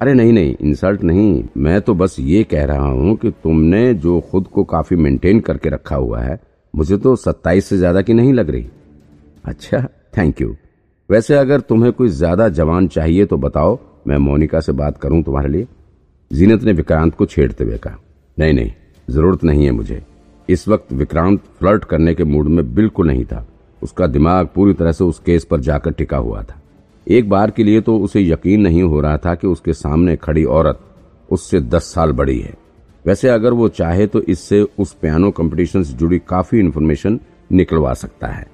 अरे 0.00 0.14
नहीं 0.14 0.32
नहीं 0.32 0.56
इंसल्ट 0.60 1.02
नहीं। 1.02 1.44
मैं 1.56 1.80
तो 1.80 1.94
बस 1.94 2.16
ये 2.20 2.44
कह 2.44 2.64
रहा 2.64 2.88
हूँ 2.88 3.16
कि 3.16 3.30
तुमने 3.30 3.94
जो 3.94 4.20
खुद 4.20 4.46
को 4.46 4.64
काफ़ी 4.64 4.96
मेंटेन 4.96 5.40
करके 5.40 5.68
रखा 5.68 5.96
हुआ 5.96 6.20
है 6.20 6.40
मुझे 6.74 6.96
तो 6.96 7.14
सत्ताईस 7.16 7.66
से 7.66 7.76
ज़्यादा 7.78 8.02
की 8.02 8.12
नहीं 8.12 8.32
लग 8.32 8.50
रही। 8.50 8.66
अच्छा 9.44 9.80
थैंक 10.16 10.40
यू 10.40 10.54
वैसे 11.10 11.34
अगर 11.36 11.60
तुम्हें 11.62 11.92
कोई 11.92 12.08
ज़्यादा 12.10 12.48
जवान 12.50 12.86
चाहिए 12.88 13.26
तो 13.26 13.36
बताओ, 13.38 13.78
मैं 14.06 14.16
मोनिका 14.18 14.60
से 14.60 14.72
बात 14.72 14.98
करूँ 14.98 15.22
तुम्हारे 15.22 15.48
लिए। 15.48 15.66
जीनत 16.30 16.62
ने 16.62 16.72
विक्रांत 16.72 17.14
को 17.14 17.26
छेड़ते 17.26 17.64
हुए 17.64 17.78
कहा, 17.78 17.96
नहीं 18.38 18.52
नहीं, 18.52 18.70
ज़रूरत 19.08 19.44
नहीं 19.44 19.64
है 19.64 19.70
मुझे। 19.72 20.02
इस 20.48 20.66
वक्त 20.68 20.92
विक्रांत 20.92 21.40
फ्लर्ट 21.58 21.84
करने 21.84 22.14
के 22.14 22.24
मूड 22.24 22.48
में 22.48 22.74
बिल्कुल 22.74 23.06
नहीं 23.06 23.24
था। 23.24 23.46
उसका 23.82 24.06
दिमाग 24.08 24.48
पूरी 24.54 24.72
तरह 24.72 24.92
से 24.92 25.04
उस 25.04 25.18
केस 25.18 25.44
पर 25.44 25.60
जाकर 25.60 25.92
टिका 25.92 26.16
हुआ 26.18 26.42
था। 26.42 26.60
एक 27.06 27.28
बार 27.28 27.50
के 27.50 27.64
लिए 27.64 27.80
तो 27.80 27.98
उसे 27.98 28.20
यकीन 28.22 28.60
नहीं 28.60 28.82
हो 28.82 29.00
रहा 29.00 29.16
था 29.16 29.34
कि 29.34 29.46
उसके 29.46 29.72
सामने 29.74 30.16
खड़ी 30.18 30.44
औरत 30.46 30.80
उससे 31.28 31.60
दस 31.60 31.92
साल 31.94 32.12
बड़ी 32.12 32.38
है। 32.38 32.54
वैसे 33.06 33.28
अगर 33.28 33.52
वो 33.52 33.68
चाहे 33.68 34.06
तो 34.06 34.20
इससे 34.22 34.60
उस 34.78 34.92
पियानो 34.92 35.30
कंपटीशन 35.30 35.82
से 35.82 35.92
जुड़ी 35.92 36.18
काफ़ी 36.18 36.58
इन्फॉर्मेशन 36.58 37.20
निकलवा 37.52 37.94
सकता 37.94 38.26
है। 38.26 38.46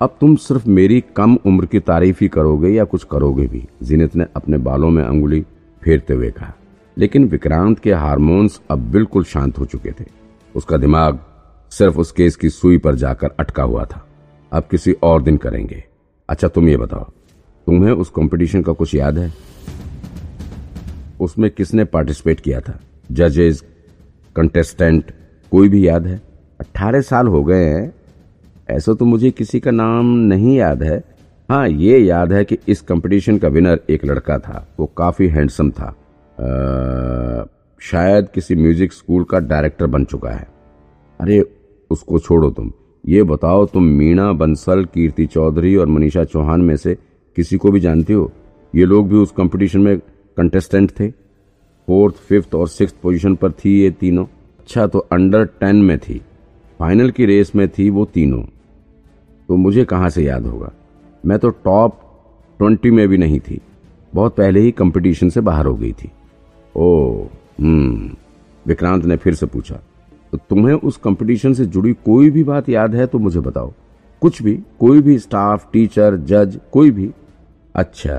अब 0.00 0.16
तुम 0.20 0.36
सिर्फ़ 0.36 0.68
मेरी 0.68 1.00
कम 1.16 1.38
उम्र 1.46 1.66
की 1.66 1.80
तारीफ़ 1.80 2.18
ही 2.20 2.28
करोगे 2.28 2.68
या 2.68 2.84
कुछ 2.84 3.04
करोगे 3.04 3.46
भी? 3.46 3.66
जीनत 3.82 4.16
ने 4.16 4.26
अपने 4.36 4.58
बालों 4.58 4.90
में 4.90 5.02
अंगुली 5.04 5.40
फेरते 5.82 6.14
हुए 6.14 6.30
कहा। 6.30 6.54
लेकिन 6.98 7.24
विक्रांत 7.24 7.78
के 7.78 7.92
हार्मोन्स 7.92 8.60
अब 8.70 8.78
बिल्कुल 8.90 9.24
शांत 9.24 9.58
हो 9.58 9.64
चुके 9.64 9.90
थे। 9.90 10.04
उसका 10.54 10.76
दिमाग 10.76 11.18
सिर्फ़ 11.70 11.98
उस 11.98 12.12
केस 12.12 12.36
की 12.36 12.50
सुई 12.50 12.78
पर 12.78 12.94
जाकर 12.94 13.30
अटका 13.40 13.62
हुआ 13.62 13.84
था। 13.84 14.06
अब 14.52 14.68
किसी 14.70 14.92
और 14.92 15.22
दिन 15.22 15.36
करेंगे। 15.36 15.84
अच्छा 16.28 16.48
तुम 16.48 16.68
ये 16.68 16.76
बताओ, 16.76 17.04
तुम्हें 17.66 17.92
उस 17.92 18.10
कंपटीशन 18.10 18.62
का 18.62 18.72
कुछ 18.72 18.94
याद 18.94 19.18
है? 19.18 19.32
उसमें 21.20 21.50
किसने 21.50 21.84
पार्टिसिपेट 21.84 22.40
किया 22.40 22.60
था? 22.60 22.80
जजेस 23.12 23.64
कंटेस्टेंट 24.38 25.12
कोई 25.52 25.68
भी 25.68 25.86
याद 25.88 26.06
है? 26.06 26.20
अट्ठारह 26.60 27.00
साल 27.00 27.26
हो 27.26 27.44
गए 27.44 27.64
हैं। 27.64 27.92
ऐसा 28.70 28.94
तो 28.94 29.04
मुझे 29.04 29.30
किसी 29.30 29.60
का 29.60 29.70
नाम 29.70 30.06
नहीं 30.06 30.56
याद 30.56 30.82
है। 30.82 31.02
हाँ 31.48 31.68
ये 31.68 31.98
याद 31.98 32.32
है 32.32 32.44
कि 32.44 32.58
इस 32.68 32.80
कंपटीशन 32.80 33.38
का 33.38 33.48
विनर 33.48 33.80
एक 33.90 34.04
लड़का 34.04 34.38
था। 34.38 34.66
वो 34.80 34.86
काफ़ी 34.86 35.28
हैंडसम 35.28 35.70
था। 35.70 35.86
आ, 35.86 37.44
शायद 37.80 38.28
किसी 38.28 38.54
म्यूज़िक 38.54 38.92
स्कूल 38.92 39.24
का 39.24 39.38
डायरेक्टर 39.38 39.86
बन 39.86 40.04
चुका 40.04 40.30
है। 40.30 40.46
अरे 41.20 41.42
उसको 41.90 42.18
छोड़ो 42.18 42.50
तुम। 42.50 42.72
ये 43.04 43.22
बताओ 43.22 43.66
तुम 43.66 43.84
मीणा 43.84 44.32
बंसल 44.32 44.84
कीर्ति 44.84 45.26
चौधरी 45.26 45.76
और 45.76 45.86
मनीषा 45.86 46.24
चौहान 46.24 46.60
में 46.60 46.76
से 46.76 46.94
किसी 47.36 47.56
को 47.56 47.70
भी 47.70 47.80
जानते 47.80 48.12
हो? 48.12 48.32
ये 48.74 48.84
लोग 48.84 49.08
भी 49.08 49.16
उस 49.16 49.32
कंपटीशन 49.32 49.80
में 49.80 49.98
कंटेस्टेंट 50.36 50.90
थे। 50.90 51.08
फोर्थ, 51.88 52.14
फिफ्थ 52.18 52.54
और 52.54 52.68
सिक्स 52.68 52.92
पोजीशन 52.92 53.34
पर 53.34 53.52
थी 53.52 53.70
ये 53.80 53.90
तीनों। 53.90 54.24
अच्छा 54.58 54.86
तो 54.86 54.98
अंडर 54.98 55.44
टेन 55.60 55.76
में 55.76 55.98
थी। 55.98 56.20
फाइनल 56.78 57.10
की 57.10 57.26
रेस 57.26 57.52
में 57.56 57.68
थी 57.68 57.88
वो 57.90 58.04
तीनों। 58.04 58.42
तो 59.48 59.56
मुझे 59.56 59.84
कहाँ 59.84 60.08
से 60.10 60.24
याद 60.24 60.46
होगा? 60.46 60.70
मैं 61.24 61.38
तो 61.38 61.48
टॉप 61.64 62.00
ट्वेंटी 62.60 62.90
में 62.90 63.06
भी 63.08 63.18
नहीं 63.18 63.40
थी। 63.40 63.60
बहुत 64.14 64.36
पहले 64.36 64.60
ही 64.60 64.70
कंपटीशन 64.70 65.28
से 65.28 65.40
बाहर 65.40 65.66
हो 65.66 65.74
गई 65.74 65.92
थी। 65.92 66.10
ओ 66.76 67.24
हम्म 67.60 68.10
विक्रांत 68.66 69.04
ने 69.04 69.16
फिर 69.16 69.34
से 69.34 69.46
पूछा 69.46 69.80
तो 70.32 70.38
तुम्हें 70.38 70.74
उस 70.74 70.96
कंपटीशन 70.96 71.54
से 71.54 71.64
जुड़ी 71.66 71.92
कोई 72.06 72.30
भी 72.30 72.44
बात 72.44 72.68
याद 72.68 72.94
है 72.94 73.06
तो 73.06 73.18
मुझे 73.18 73.40
बताओ। 73.40 73.72
कुछ 74.22 74.42
भी, 74.42 74.54
कोई 74.80 75.00
भी 75.02 75.18
स्टाफ, 75.18 75.68
टीचर, 75.72 76.16
जज, 76.16 76.58
कोई 76.72 76.90
भी। 76.90 77.10
अच्छा 77.74 78.18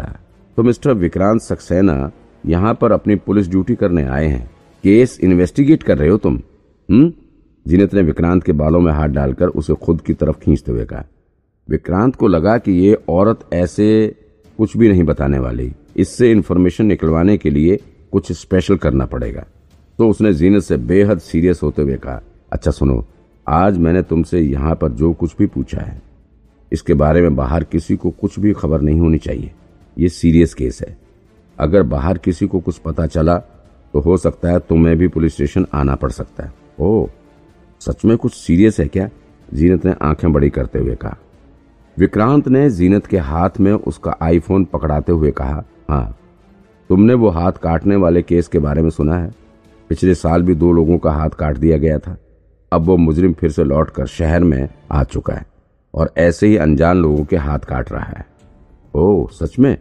तो 0.57 0.63
मिस्टर 0.63 0.93
विक्रांत 0.93 1.41
सक्सेना 1.41 2.11
यहाँ 2.43 2.73
पर 2.73 2.91
अपनी 2.91 3.15
पुलिस 3.15 3.47
ड्यूटी 3.47 3.75
करने 3.75 4.03
आए 4.03 4.27
हैं। 4.27 4.45
केस 4.83 5.19
इन्वेस्टिगेट 5.23 5.83
कर 5.83 5.97
रहे 5.97 6.09
हो 6.09 6.17
तुम 6.17 6.39
हम्म? 6.89 7.11
जीनत 7.65 7.93
ने 7.93 8.01
विक्रांत 8.01 8.43
के 8.43 8.51
बालों 8.51 8.79
में 8.79 8.91
हाथ 8.93 9.07
डालकर 9.07 9.47
उसे 9.49 9.73
खुद 9.75 10.01
की 10.01 10.13
तरफ़ 10.13 10.39
खींचते 10.39 10.71
हुए 10.71 10.85
कहा। 10.85 11.03
विक्रांत 11.69 12.15
को 12.15 12.27
लगा 12.27 12.57
कि 12.57 12.71
ये 12.71 12.93
औरत 13.09 13.39
ऐसे 13.53 14.15
कुछ 14.59 14.75
भी 14.77 14.89
नहीं 14.89 15.03
बताने 15.03 15.39
वाली। 15.39 15.71
इससे 15.97 16.31
इन्फॉर्मेशन 16.31 16.85
निकलवाने 16.85 17.37
के 17.37 17.49
लिए 17.49 17.79
कुछ 18.11 18.31
स्पेशल 18.31 18.77
करना 18.77 19.05
पड़ेगा। 19.05 19.45
तो 19.99 20.09
उसने 20.09 20.33
जीनत 20.33 20.63
से 20.63 20.77
बेहद 20.77 21.19
सीरियस 21.19 21.59
होते 21.63 21.81
हुए 21.81 21.95
कहा 21.95 22.21
अच्छा 22.51 22.71
सुनो, 22.71 23.05
आज 23.47 23.77
मैंने 23.77 24.01
तुमसे 24.01 24.39
यहाँ 24.39 24.75
पर 24.75 24.91
जो 24.91 25.11
कुछ 25.13 25.35
भी 25.37 25.45
पूछा 25.45 25.81
है, 25.81 26.01
इसके 26.71 26.93
बारे 26.93 27.21
में 27.21 27.35
बाहर 27.35 27.63
किसी 27.63 27.95
को 27.95 28.09
कुछ 28.11 28.39
भी 28.39 28.53
खबर 28.53 28.81
नहीं 28.81 28.99
होनी 28.99 29.17
चाहिए। 29.17 29.51
ये 29.97 30.09
सीरियस 30.09 30.53
केस 30.53 30.81
है। 30.81 30.97
अगर 31.59 31.83
बाहर 31.83 32.17
किसी 32.17 32.47
को 32.47 32.59
कुछ 32.59 32.77
पता 32.77 33.05
चला 33.07 33.37
तो 33.93 33.99
हो 33.99 34.17
सकता 34.17 34.51
है 34.51 34.59
तुम्हें 34.59 34.97
भी 34.97 35.07
पुलिस 35.07 35.33
स्टेशन 35.33 35.65
आना 35.73 35.95
पड़ 35.95 36.11
सकता 36.11 36.43
है। 36.43 36.53
ओ 36.79 37.07
सच 37.81 38.05
में 38.05 38.17
कुछ 38.17 38.33
सीरियस 38.33 38.79
है 38.79 38.87
क्या? 38.87 39.09
जीनत 39.53 39.85
ने 39.85 39.93
आँखें 40.01 40.31
बड़ी 40.33 40.49
करते 40.49 40.79
हुए 40.79 40.95
कहा। 40.95 41.17
विक्रांत 41.97 42.47
ने 42.47 42.69
जीनत 42.69 43.05
के 43.05 43.17
हाथ 43.17 43.59
में 43.59 43.71
उसका 43.73 44.15
आईफोन 44.21 44.65
पकड़ाते 44.65 45.11
हुए 45.11 45.31
कहा 45.31 45.63
हाँ 45.89 46.15
तुमने 46.89 47.13
वो 47.13 47.29
हाथ 47.29 47.51
काटने 47.51 47.95
वाले 47.95 48.21
केस 48.21 48.47
के 48.47 48.59
बारे 48.59 48.81
में 48.81 48.89
सुना 48.89 49.17
है? 49.17 49.33
पिछले 49.89 50.15
साल 50.15 50.43
भी 50.43 50.55
दो 50.55 50.71
लोगों 50.71 50.97
का 50.97 51.11
हाथ 51.11 51.29
काट 51.29 51.57
दिया 51.57 51.77
गया 51.77 51.99
था। 51.99 52.17
अब 52.71 52.81
वो 52.81 52.97
मुजरिम 52.97 53.33
फिर 53.33 53.51
से 53.51 53.63
लौटकर 53.63 54.05
शहर 54.05 54.43
में 54.43 54.69
आ 54.91 55.03
चुका 55.03 55.33
है 55.33 55.45
और 55.93 56.11
ऐसे 56.17 56.47
ही 56.47 56.57
अनजान 56.57 56.97
लोगों 56.97 57.23
के 57.25 57.37
हाथ 57.37 57.59
काट 57.59 57.91
रहा 57.91 58.03
है। 58.03 58.25
ओ 58.95 59.27
सच 59.27 59.59
में? 59.59 59.77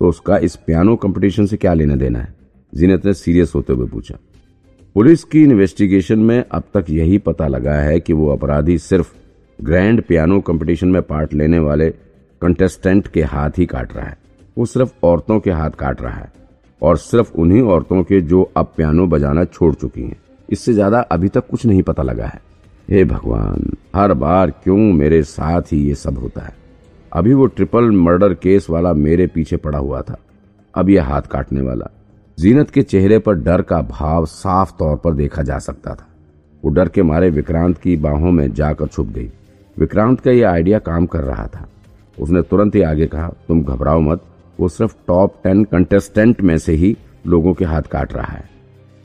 तो 0.00 0.08
उसका 0.08 0.36
इस 0.38 0.56
पियानो 0.56 0.96
कंपटीशन 0.96 1.46
से 1.46 1.56
क्या 1.56 1.74
लेना 1.74 1.96
देना 1.96 2.18
है? 2.18 2.34
जीनत 2.72 3.04
ने 3.06 3.14
सीरियस 3.14 3.52
होते 3.54 3.72
हुए 3.72 3.86
पूछा। 3.86 4.18
पुलिस 4.96 5.24
की 5.24 5.42
इन्वेस्टिगेशन 5.42 6.18
में 6.18 6.44
अब 6.50 6.62
तक 6.74 6.90
यही 6.90 7.18
पता 7.18 7.46
लगा 7.48 7.74
है 7.74 8.00
कि 8.00 8.12
वो 8.12 8.28
अपराधी 8.32 8.78
सिर्फ़ 8.78 9.12
ग्रैंड 9.58 10.02
पियानो 10.02 10.40
कंपटीशन 10.40 10.88
में 10.88 11.00
पार्ट 11.02 11.34
लेने 11.34 11.58
वाले 11.58 11.88
कंटेस्टेंट 12.42 13.08
के 13.08 13.22
हाथ 13.22 13.58
ही 13.58 13.66
काट 13.66 13.92
रहा 13.92 14.06
है। 14.06 14.16
वो 14.56 14.66
सिर्फ़ 14.66 14.92
औरतों 15.02 15.38
के 15.40 15.50
हाथ 15.50 15.70
काट 15.70 16.02
रहा 16.02 16.14
है 16.14 16.32
और 16.82 16.96
सिर्फ़ 16.96 17.32
उन्हीं 17.34 17.62
औरतों 17.62 18.02
के 18.02 18.20
जो 18.20 18.42
अब 18.56 18.72
पियानो 18.76 19.06
बजाना 19.06 19.44
छोड़ 19.44 19.74
चुकी 19.74 20.02
हैं। 20.02 20.16
इससे 20.48 20.72
ज़्यादा 20.72 21.00
अभी 21.00 21.28
तक 21.28 21.46
कुछ 21.48 21.66
नहीं 21.66 21.82
पता 21.82 22.02
लगा 22.02 22.26
है। 22.26 22.40
हे 22.88 23.04
भगवान, 23.04 23.70
हर 23.96 24.14
बार 24.14 24.50
क्यों 24.64 24.76
मेरे 24.76 25.22
साथ 25.22 25.72
ही 25.72 25.78
ये 25.78 25.94
सब 25.94 26.18
होता 26.18 26.42
है? 26.42 26.52
अभी 27.14 27.34
वो 27.34 27.46
ट्रिपल 27.46 27.90
मर्डर 27.90 28.32
केस 28.34 28.66
वाला 28.70 28.92
मेरे 28.92 29.26
पीछे 29.26 29.56
पड़ा 29.56 29.78
हुआ 29.78 30.00
था। 30.02 30.16
अब 30.74 30.88
यह 30.90 31.04
हाथ 31.04 31.22
काटने 31.22 31.60
वाला। 31.60 31.90
जीनत 32.38 32.70
के 32.70 32.82
चेहरे 32.82 33.18
पर 33.18 33.34
डर 33.34 33.62
का 33.62 33.80
भाव 33.82 34.26
साफ़ 34.26 34.72
तौर 34.78 34.96
पर 34.96 35.14
देखा 35.14 35.42
जा 35.42 35.58
सकता 35.58 35.94
था। 35.94 36.06
वो 36.62 36.70
डर 36.70 36.88
के 36.88 37.02
मारे 37.02 37.30
विक्रांत 37.30 37.78
की 37.78 37.96
बाहों 37.96 38.30
में 38.32 38.52
जाकर 38.52 38.86
छुप 38.86 39.06
गई। 39.06 39.30
विक्रांत 39.76 40.20
का 40.20 40.30
यह 40.30 40.50
आइडिया 40.50 40.78
काम 40.78 41.06
कर 41.06 41.20
रहा 41.20 41.46
था। 41.46 41.66
उसने 42.18 42.42
तुरंत 42.42 42.74
ही 42.74 42.82
आगे 42.82 43.06
कहा, 43.06 43.28
तुम 43.48 43.62
घबराओ 43.62 44.00
मत। 44.00 44.22
वो 44.58 44.68
सिर्फ़ 44.68 44.96
टॉप 45.06 45.34
टेन 45.44 45.64
कंटेस्टेंट 45.64 46.40
में 46.40 46.56
से 46.58 46.72
ही 46.72 46.96
लोगों 47.26 47.54
के 47.54 47.64
हाथ 47.64 47.82
काट 47.82 48.12
रहा 48.12 48.32
है। 48.32 48.48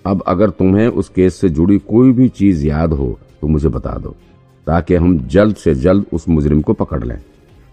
अब 0.06 0.24
अगर 0.28 0.50
तुम्हें 0.50 0.88
उस 0.88 1.10
केस 1.10 1.40
से 1.42 1.50
जुड़ी 1.50 1.78
कोई 1.80 2.12
भी 2.12 2.30
चीज़ 2.30 2.68
याद 2.68 2.94
हो 2.94 3.18
तो 3.42 3.48
मुझे 3.48 3.70
बता 3.70 3.98
दो, 3.98 4.16
ताकि 4.68 4.96
हम 4.96 5.18
जल्द 5.28 5.56
से 5.56 5.76
जल्द 5.76 6.06
उस 6.14 6.30
मुजरिम 6.30 6.62
को 6.62 6.74
पकड़ 6.74 7.04
लें। 7.04 7.18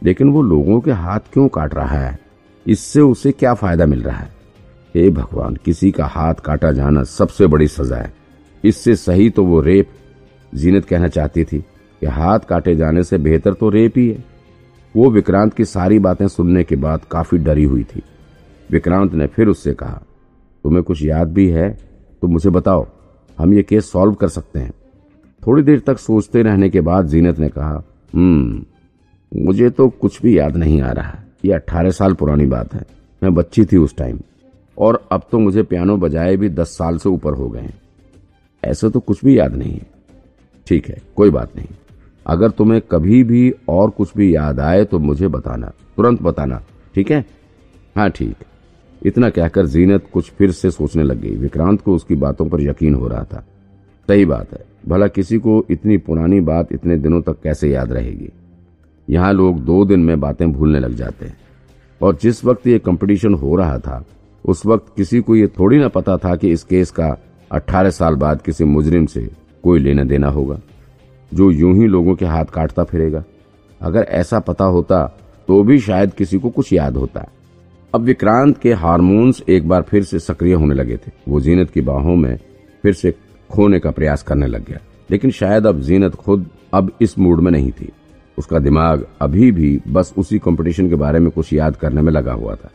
लेकिन 0.02 0.28
वो 0.28 0.42
लोगों 0.42 0.80
के 0.80 0.90
हाथ 0.90 1.20
क्यों 1.32 1.48
काट 1.48 1.74
रहा 1.74 1.98
है? 1.98 2.18
इससे 2.66 3.00
उसे 3.00 3.32
क्या 3.32 3.54
फ़ायदा 3.54 3.86
मिल 3.86 4.02
रहा 4.02 4.16
है? 4.16 4.30
हे 4.94 5.10
भगवान, 5.10 5.56
किसी 5.64 5.90
का 5.90 6.06
हाथ 6.06 6.34
काटा 6.34 6.72
जाना 6.72 7.02
सबसे 7.02 7.46
बड़ी 7.46 7.68
सजा 7.68 7.96
है। 7.96 8.12
इससे 8.64 8.96
सही 8.96 9.30
तो 9.30 9.44
वो 9.44 9.60
रेप, 9.60 9.88
जीनत 10.54 10.84
कहना 10.84 11.08
चाहती 11.08 11.44
थी 11.44 11.58
कि 12.00 12.06
हाथ 12.06 12.38
काटे 12.38 12.76
जाने 12.76 13.02
से 13.02 13.18
बेहतर 13.18 13.52
तो 13.52 13.68
रेप 13.68 13.98
ही 13.98 14.08
है। 14.08 14.24
वो 14.96 15.10
विक्रांत 15.10 15.54
की 15.54 15.64
सारी 15.64 15.98
बातें 15.98 16.28
सुनने 16.28 16.64
के 16.64 16.76
बाद 16.76 17.00
काफ़ी 17.10 17.38
डरी 17.38 17.64
हुई 17.64 17.84
थी। 17.84 18.02
विक्रांत 18.70 19.14
ने 19.14 19.26
फिर 19.26 19.48
उससे 19.48 19.74
कहा, 19.74 20.02
तुम्हें 20.64 20.82
कुछ 20.82 21.02
याद 21.02 21.32
भी 21.32 21.48
है? 21.50 21.78
तो 22.22 22.28
मुझे 22.28 22.50
बताओ, 22.50 22.86
हम 23.38 23.54
ये 23.54 23.62
केस 23.62 23.92
सॉल्व 23.92 24.14
कर 24.14 24.28
सकते 24.28 24.58
हैं? 24.58 24.72
थोड़ी 25.46 25.62
देर 25.62 25.80
तक 25.80 25.98
सोचते 25.98 26.42
रहने 26.42 26.70
के 26.70 26.80
बाद 26.80 27.06
जीनत 27.06 27.38
ने 27.38 27.48
कहा 27.48 27.82
हम्म 28.14 28.64
मुझे 29.32 29.70
तो 29.70 29.88
कुछ 29.88 30.20
भी 30.22 30.38
याद 30.38 30.56
नहीं 30.56 30.80
आ 30.82 30.90
रहा 30.92 31.18
ये 31.44 31.52
अट्ठारह 31.52 31.90
साल 31.90 32.14
पुरानी 32.14 32.46
बात 32.46 32.74
है। 32.74 32.84
मैं 33.22 33.34
बच्ची 33.34 33.64
थी 33.64 33.76
उस 33.76 33.96
टाइम 33.96 34.18
और 34.78 35.08
अब 35.12 35.22
तो 35.32 35.38
मुझे 35.38 35.62
पियानो 35.62 35.96
बजाए 35.96 36.36
भी 36.36 36.48
दस 36.48 36.68
साल 36.68 36.98
से 36.98 37.08
ऊपर 37.08 37.32
हो 37.32 37.48
गए 37.48 37.60
हैं। 37.60 37.74
ऐसे 38.64 38.90
तो 38.90 39.00
कुछ 39.00 39.24
भी 39.24 39.38
याद 39.38 39.54
नहीं 39.54 39.72
है। 39.72 39.86
ठीक 40.66 40.88
है, 40.88 40.96
कोई 41.16 41.30
बात 41.30 41.56
नहीं। 41.56 41.66
अगर 42.26 42.50
तुम्हें 42.50 42.80
कभी 42.80 43.22
भी 43.24 43.54
और 43.68 43.90
कुछ 43.90 44.12
भी 44.16 44.34
याद 44.36 44.60
आए 44.60 44.84
तो 44.84 44.98
मुझे 44.98 45.28
बताना। 45.28 45.72
तुरंत 45.96 46.22
बताना। 46.22 46.62
ठीक 46.94 47.10
है? 47.10 47.24
हाँ 47.96 48.10
ठीक। 48.10 48.36
इतना 49.02 49.30
कहकर 49.30 49.66
जीनत 49.66 50.08
कुछ 50.12 50.30
फिर 50.30 50.52
से 50.52 50.70
सोचने 50.70 51.02
लग 51.02 51.20
गई। 51.20 51.36
विक्रांत 51.36 51.80
को 51.80 51.94
उसकी 51.94 52.14
बातों 52.14 52.48
पर 52.48 52.60
यकीन 52.60 52.94
हो 52.94 53.08
रहा 53.08 53.24
था। 53.24 53.44
सही 54.08 54.24
बात 54.24 54.52
है। 54.52 54.64
भला 54.88 55.06
किसी 55.06 55.38
को 55.38 55.64
इतनी 55.70 55.96
पुरानी 55.96 56.40
बात 56.40 56.72
इतने 56.72 56.96
दिनों 56.96 57.22
तक 57.22 57.36
कैसे 57.42 57.70
याद 57.70 57.92
रहेगी? 57.92 58.28
यहाँ 59.10 59.32
लोग 59.32 59.60
दो 59.60 59.84
दिन 59.84 60.00
में 60.00 60.20
बातें 60.20 60.52
भूलने 60.52 60.80
लग 60.80 60.94
जाते 60.94 61.26
हैं। 61.26 61.36
और 62.02 62.18
जिस 62.22 62.44
वक्त 62.44 62.66
ये 62.66 62.78
कंपटीशन 62.78 63.34
हो 63.34 63.56
रहा 63.56 63.78
था, 63.78 64.04
उस 64.46 64.66
वक्त 64.66 64.92
किसी 64.96 65.20
को 65.20 65.36
ये 65.36 65.46
थोड़ी 65.46 65.78
ना 65.78 65.88
पता 65.88 66.16
था 66.16 66.36
कि 66.36 66.50
इस 66.50 66.62
केस 66.62 66.90
का 66.90 67.16
18 67.52 67.90
साल 67.90 68.14
बाद 68.14 68.42
किसी 68.42 68.64
मुजरिम 68.64 69.06
से 69.06 69.30
कोई 69.64 69.78
लेना 69.78 70.04
देना 70.04 70.28
होगा, 70.28 70.60
जो 71.34 71.50
यूँ 71.50 71.74
ही 71.74 71.86
लोगों 71.86 72.14
के 72.14 72.26
हाथ 72.26 72.44
काटता 72.44 72.84
फिरेगा। 72.84 73.24
अगर 73.80 74.02
ऐसा 74.02 74.38
पता 74.38 74.64
होता 74.64 75.18
तो 75.48 75.62
भी 75.62 75.78
शायद 75.78 76.14
किसी 76.14 76.38
को 76.38 76.50
कुछ 76.50 76.72
याद 76.72 76.96
होता। 76.96 77.26
अब 77.94 78.00
विक्रांत 78.00 78.58
के 78.58 78.72
हार्मोन्स 78.72 79.42
एक 79.48 79.68
बार 79.68 79.82
फिर 79.82 80.02
से 80.04 80.18
सक्रिय 80.18 80.54
होने 80.54 80.74
लगे 80.74 80.96
थे। 80.96 81.10
वो 81.28 81.40
जीनत 81.40 81.70
की 81.70 81.80
बाहों 81.80 82.16
में 82.16 82.38
फिर 82.82 82.92
से 82.92 83.14
खोने 83.50 83.78
का 83.78 83.90
प्रयास 83.90 84.22
करने 84.22 84.46
लग 84.46 84.64
गया। 84.64 84.78
लेकिन 85.10 85.30
शायद 85.30 85.66
अब 85.66 85.80
जीनत 85.80 86.14
खुद 86.14 86.46
अब 86.74 86.92
इस 87.00 87.18
मूड 87.18 87.40
में 87.40 87.52
नहीं 87.52 87.70
थी। 87.70 87.92
उसका 88.38 88.58
दिमाग 88.58 89.06
अभी 89.20 89.50
भी 89.52 89.80
बस 89.88 90.12
उसी 90.18 90.38
कंपटीशन 90.38 90.88
के 90.88 90.94
बारे 90.94 91.18
में 91.18 91.30
कुछ 91.30 91.52
याद 91.52 91.76
करने 91.76 92.02
में 92.02 92.12
लगा 92.12 92.32
हुआ 92.32 92.54
था। 92.54 92.70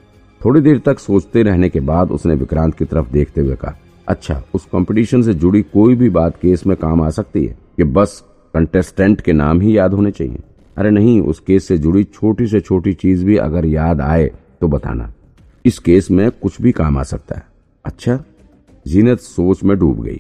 थोड़ी 0.45 0.61
देर 0.61 0.79
तक 0.79 0.99
सोचते 0.99 1.43
रहने 1.43 1.69
के 1.69 1.79
बाद 1.79 2.11
उसने 2.11 2.35
विक्रांत 2.35 2.75
की 2.75 2.85
तरफ़ 2.85 3.11
देखते 3.11 3.41
हुए 3.41 3.55
कहा 3.55 3.77
अच्छा 4.07 4.41
उस 4.53 4.65
कंपटीशन 4.65 5.21
से 5.21 5.33
जुड़ी 5.33 5.61
कोई 5.63 5.95
भी 5.95 6.09
बात 6.09 6.35
केस 6.41 6.65
में 6.67 6.75
काम 6.77 7.01
आ 7.01 7.09
सकती 7.09 7.45
है 7.45 7.57
कि 7.77 7.83
बस 7.83 8.23
कंटेस्टेंट 8.53 9.21
के 9.21 9.33
नाम 9.33 9.61
ही 9.61 9.77
याद 9.77 9.93
होने 9.93 10.11
चाहिए? 10.11 10.39
अरे 10.77 10.89
नहीं, 10.89 11.21
उस 11.21 11.39
केस 11.39 11.67
से 11.67 11.77
जुड़ी 11.77 12.03
छोटी 12.03 12.47
से 12.47 12.59
छोटी 12.59 12.93
चीज़ 12.93 13.25
भी 13.25 13.37
अगर 13.37 13.65
याद 13.65 14.01
आए 14.01 14.31
तो 14.61 14.67
बताना। 14.67 15.11
इस 15.65 15.79
केस 15.79 16.11
में 16.11 16.29
कुछ 16.31 16.61
भी 16.61 16.71
काम 16.71 16.97
आ 16.97 17.03
सकता 17.03 17.35
है। 17.35 17.43
अच्छा 17.85 18.23
जीनत 18.87 19.19
सोच 19.19 19.63
में 19.63 19.77
डूब 19.77 20.01
गई। 20.03 20.19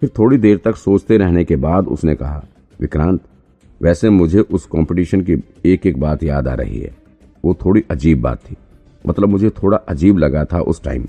फिर 0.00 0.10
थोड़ी 0.18 0.38
देर 0.38 0.60
तक 0.64 0.76
सोचते 0.76 1.16
रहने 1.16 1.44
के 1.44 1.56
बाद 1.56 1.86
उसने 1.86 2.14
कहा, 2.14 2.44
विक्रांत 2.80 3.20
वैसे 3.80 4.10
मुझे 4.10 4.40
उस 4.40 4.66
कंपटीशन 4.66 5.20
की 5.20 5.42
एक 5.64 5.86
एक 5.86 5.98
बात 6.00 6.22
याद 6.22 6.48
आ 6.48 6.54
रही 6.54 6.78
है। 6.78 6.90
वो 7.44 7.54
थोड़ी 7.64 7.84
अजीब 7.90 8.20
बात 8.22 8.38
थी। 8.40 8.56
मतलब 9.04 9.28
मुझे 9.28 9.50
थोड़ा 9.52 9.76
अजीब 9.78 10.18
लगा 10.18 10.44
था 10.44 10.60
उस 10.60 10.82
टाइम 10.82 11.06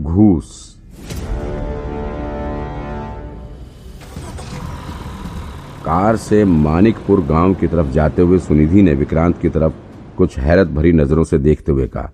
घूस। 0.00 0.64
कार 5.84 6.16
से 6.16 6.44
मानिकपुर 6.44 7.20
गाँव 7.26 7.54
की 7.54 7.66
तरफ़ 7.66 7.90
जाते 7.90 8.22
हुए 8.22 8.38
सुनिधि 8.38 8.82
ने 8.82 8.94
विक्रांत 8.94 9.38
की 9.40 9.48
तरफ़ 9.48 9.72
कुछ 10.16 10.38
हैरत 10.38 10.68
भरी 10.68 10.92
नज़रों 10.92 11.24
से 11.24 11.38
देखते 11.38 11.72
हुए 11.72 11.86
कहा, 11.86 12.10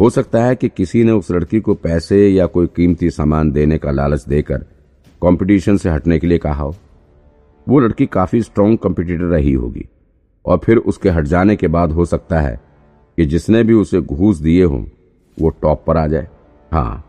हो 0.00 0.10
सकता 0.10 0.44
है 0.44 0.56
कि 0.56 0.68
किसी 0.68 1.04
ने 1.04 1.12
उस 1.12 1.30
लड़की 1.30 1.60
को 1.60 1.74
पैसे 1.74 2.28
या 2.28 2.46
कोई 2.46 2.66
कीमती 2.66 3.10
सामान 3.10 3.50
देने 3.52 3.78
का 3.78 3.90
लालच 3.90 4.24
देकर 4.28 4.58
कंपटीशन 5.22 5.76
से 5.76 5.90
हटने 5.90 6.18
के 6.18 6.26
लिए 6.26 6.38
कहा 6.38 6.62
हो। 6.62 6.74
वो 7.68 7.80
लड़की 7.80 8.06
काफ़ी 8.06 8.42
स्ट्रांग 8.42 8.76
कंपिटिटर 8.78 9.24
रही 9.24 9.52
होगी। 9.52 9.84
और 10.44 10.58
फिर 10.58 10.76
उसके 10.78 11.10
हट 11.10 11.24
जाने 11.24 11.56
के 11.56 11.68
बाद 11.68 11.92
हो 11.92 12.04
सकता 12.04 12.40
है 12.40 12.60
कि 13.18 13.24
जिसने 13.26 13.62
भी 13.64 13.74
उसे 13.74 14.00
घूस 14.00 14.38
दिए 14.38 14.64
हों, 14.64 14.84
वो 15.38 15.48
टॉप 15.62 15.84
पर 15.86 15.96
आ 15.96 16.06
जाए। 16.06 16.28
हाँ 16.72 17.04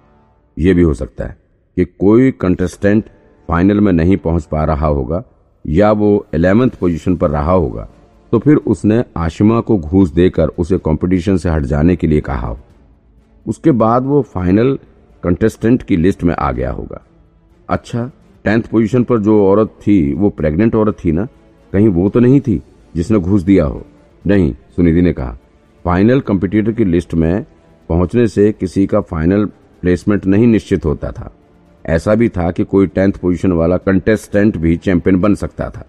ये 0.57 0.73
भी 0.73 0.81
हो 0.81 0.93
सकता 0.93 1.25
है 1.25 1.37
कि 1.77 1.85
कोई 1.85 2.31
कंटेस्टेंट 2.31 3.09
फाइनल 3.49 3.79
में 3.79 3.91
नहीं 3.93 4.17
पहुँच 4.17 4.45
पा 4.45 4.63
रहा 4.65 4.87
होगा, 4.87 5.23
या 5.65 5.91
वो 5.91 6.25
एलेवेंथ 6.33 6.71
पोजीशन 6.79 7.15
पर 7.15 7.29
रहा 7.29 7.51
होगा 7.51 7.87
तो 8.33 8.39
फिर 8.39 8.55
उसने 8.67 9.03
आशिमा 9.17 9.59
को 9.61 9.77
घूस 9.77 10.09
देकर 10.11 10.47
उसे 10.57 10.77
कंपटीशन 10.77 11.37
से 11.37 11.49
हट 11.49 11.63
जाने 11.63 11.95
के 11.95 12.07
लिए 12.07 12.21
कहा 12.21 12.47
हो। 12.47 12.57
उसके 13.45 13.71
बाद 13.73 14.05
वो 14.05 14.21
फाइनल 14.23 14.77
कंटेस्टेंट 15.23 15.83
की 15.83 15.97
लिस्ट 15.97 16.23
में 16.23 16.33
आ 16.35 16.51
गया 16.51 16.71
होगा। 16.71 17.01
अच्छा 17.69 18.09
टेंथ 18.43 18.61
पोजीशन 18.61 19.03
पर 19.03 19.19
जो 19.19 19.45
औरत 19.45 19.67
थी, 19.67 20.13
वो 20.13 20.29
प्रेग्नेंट 20.29 20.75
औरत 20.75 20.97
थी 21.05 21.11
ना? 21.11 21.27
कहीं 21.73 21.87
वो 21.87 22.09
तो 22.09 22.19
नहीं 22.19 22.41
थी 22.41 22.61
जिसने 22.95 23.19
घूस 23.19 23.41
दिया 23.41 23.65
हो? 23.65 23.85
नहीं, 24.27 24.53
सुनिधि 24.75 25.01
ने 25.01 25.13
कहा। 25.13 25.37
फाइनल 25.85 26.19
कंपिटिटर 26.19 26.71
की 26.71 26.85
लिस्ट 26.85 27.13
में 27.13 27.45
पहुँचने 27.89 28.27
से 28.27 28.51
किसी 28.51 28.87
का 28.87 29.01
फाइनल 29.01 29.45
प्लेसमेंट 29.81 30.25
नहीं 30.25 30.47
निश्चित 30.47 30.85
होता 30.85 31.11
था। 31.11 31.31
ऐसा 31.85 32.15
भी 32.15 32.29
था 32.29 32.51
कि 32.51 32.63
कोई 32.63 32.87
टेंथ 32.87 33.13
पोजीशन 33.13 33.51
वाला 33.51 33.77
कंटेस्टेंट 33.77 34.57
भी 34.57 34.77
चैंपियन 34.77 35.19
बन 35.21 35.35
सकता 35.35 35.69
था। 35.69 35.85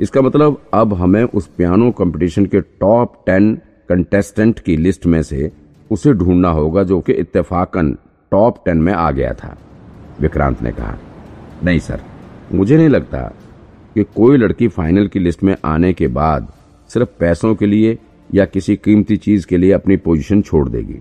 इसका 0.00 0.20
मतलब 0.22 0.62
अब 0.74 0.94
हमें 0.94 1.24
उस 1.24 1.46
पियानो 1.46 1.90
कंपटीशन 1.90 2.46
के 2.46 2.60
टॉप 2.60 3.22
टेन 3.26 3.54
कंटेस्टेंट 3.88 4.58
की 4.58 4.76
लिस्ट 4.76 5.06
में 5.06 5.22
से 5.22 5.50
उसे 5.90 6.12
ढूंढना 6.12 6.48
होगा 6.48 6.82
जो 6.82 7.00
कि 7.00 7.12
इत्तेफाकन 7.12 7.96
टॉप 8.30 8.62
टेन 8.64 8.76
में 8.76 8.92
आ 8.92 9.10
गया 9.10 9.32
था, 9.34 9.56
विक्रांत 10.20 10.62
ने 10.62 10.72
कहा। 10.72 10.98
नहीं, 11.64 11.78
सर। 11.78 12.00
मुझे 12.54 12.76
नहीं 12.76 12.88
लगता 12.88 13.18
कि 13.94 14.02
कोई 14.02 14.36
लड़की 14.36 14.68
फाइनल 14.68 15.08
की 15.08 15.18
लिस्ट 15.18 15.42
में 15.42 15.56
आने 15.64 15.92
के 15.92 16.08
बाद 16.08 16.52
सिर्फ़ 16.88 17.08
पैसों 17.20 17.54
के 17.54 17.66
लिए 17.66 17.98
या 18.34 18.44
किसी 18.44 18.76
कीमती 18.76 19.16
चीज़ 19.16 19.46
के 19.46 19.56
लिए 19.56 19.72
अपनी 19.72 19.96
पोजीशन 19.96 20.42
छोड़ 20.42 20.68
देगी। 20.68 21.00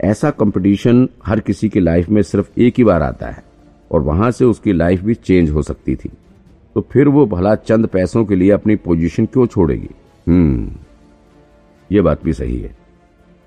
ऐसा 0.00 0.30
कंपटीशन 0.30 1.08
हर 1.26 1.40
किसी 1.40 1.68
की 1.68 1.80
लाइफ 1.80 2.08
में 2.08 2.22
सिर्फ़ 2.22 2.60
एक 2.60 2.74
ही 2.78 2.84
बार 2.84 3.02
आता 3.02 3.26
है 3.26 3.42
और 3.90 4.02
वहाँ 4.02 4.30
से 4.30 4.44
उसकी 4.44 4.72
लाइफ 4.72 5.02
भी 5.02 5.14
चेंज 5.14 5.50
हो 5.50 5.62
सकती 5.62 5.96
थी। 5.96 6.10
तो 6.74 6.80
फिर 6.90 7.08
वो 7.08 7.26
भला 7.26 7.54
चंद 7.54 7.86
पैसों 7.86 8.24
के 8.24 8.34
लिए 8.34 8.50
अपनी 8.50 8.76
पोजीशन 8.76 9.26
क्यों 9.26 9.46
छोड़ेगी? 9.46 9.88
हम्म 10.28 10.70
ये 11.92 12.00
बात 12.00 12.24
भी 12.24 12.32
सही 12.32 12.60
है। 12.60 12.76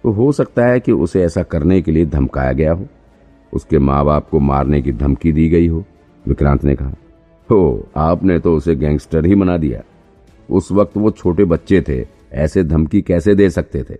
तो 0.03 0.11
हो 0.11 0.31
सकता 0.31 0.65
है 0.65 0.79
कि 0.79 0.91
उसे 0.91 1.23
ऐसा 1.23 1.43
करने 1.43 1.81
के 1.81 1.91
लिए 1.91 2.05
धमकाया 2.05 2.51
गया 2.51 2.73
हो, 2.73 2.87
उसके 3.53 3.79
माँ 3.79 4.05
बाप 4.05 4.29
को 4.29 4.39
मारने 4.39 4.81
की 4.81 4.91
धमकी 4.91 5.31
दी 5.31 5.49
गई 5.49 5.67
हो 5.67 5.83
विक्रांत 6.27 6.63
ने 6.63 6.75
कहा, 6.75 6.93
हो, 7.49 7.87
आपने 7.97 8.37
तो 8.39 8.55
उसे 8.55 8.75
गैंगस्टर 8.75 9.25
ही 9.25 9.35
बना 9.35 9.57
दिया। 9.57 9.81
उस 10.49 10.71
वक्त 10.71 10.97
वो 10.97 11.11
छोटे 11.11 11.45
बच्चे 11.45 11.81
थे, 11.81 12.05
ऐसे 12.33 12.63
धमकी 12.63 13.01
कैसे 13.01 13.35
दे 13.35 13.49
सकते 13.49 13.83
थे? 13.83 13.95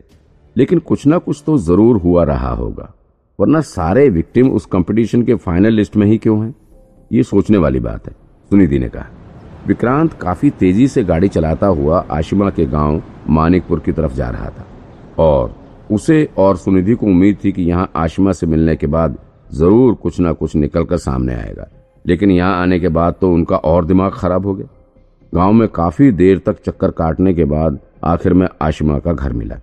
लेकिन 0.56 0.80
कुछ 0.80 1.06
ना 1.08 1.18
कुछ 1.18 1.44
तो 1.46 1.58
ज़रूर 1.58 1.98
हुआ 1.98 2.24
रहा 2.24 2.50
होगा, 2.52 2.92
वरना 3.40 3.62
सारे 3.62 4.08
विक्टिम 4.10 4.50
उस 4.52 4.66
कंपटीशन 4.66 5.24
के 5.24 5.36
फाइनल 5.36 5.74
लिस्ट 5.74 5.96
में 5.96 6.06
ही 6.08 6.18
क्यों 6.18 6.40
हैं? 6.40 6.54
ये 7.12 7.24
सोचने 7.24 7.58
वाली 7.58 7.80
बात 7.80 8.08
है, 8.08 8.14
सुनिधि 8.52 8.80
ने 8.80 8.90
कहा। 8.90 9.10
विक्रांत 9.68 10.14
काफ़ी 10.14 10.50
तेज़ी 10.52 10.88
से 10.88 11.04
गाड़ी 11.04 11.28
चलाता 11.28 11.68
हुआ 11.68 12.00
आशिमा 12.12 12.50
के 12.50 12.66
गाँव 12.66 13.02
मानिकपुर 13.30 13.80
की 13.80 13.92
तरफ़ 13.92 14.14
जा 14.14 14.30
रहा 14.30 14.50
था, 14.50 14.66
और 15.18 15.54
उसे 15.92 16.28
और 16.38 16.58
सुनिधि 16.58 16.94
को 16.94 17.06
उम्मीद 17.06 17.38
थी 17.44 17.52
कि 17.52 17.64
यहाँ 17.64 17.92
आशिमा 17.96 18.32
से 18.32 18.48
मिलने 18.48 18.76
के 18.76 18.88
बाद 18.88 19.18
ज़रूर 19.54 19.94
कुछ 19.94 20.20
ना 20.20 20.32
कुछ 20.34 20.56
निकलकर 20.56 20.98
सामने 20.98 21.34
आएगा। 21.34 21.68
लेकिन 22.08 22.32
यहाँ 22.32 22.62
आने 22.62 22.80
के 22.80 22.88
बाद 22.88 23.16
तो 23.22 23.34
उनका 23.34 23.58
और 23.58 23.86
दिमाग 23.86 24.12
खराब 24.12 24.46
हो 24.46 24.54
गया। 24.54 24.68
गाँव 25.36 25.54
में 25.54 25.68
काफ़ी 25.68 26.12
देर 26.12 26.40
तक 26.40 26.64
चक्कर 26.66 26.92
काटने 26.92 27.34
के 27.34 27.46
बाद 27.46 27.80
आखिर 28.04 28.34
में 28.34 28.48
आशिमा 28.62 29.00
का 29.00 29.14
घर 29.14 29.34
मिला। 29.34 29.56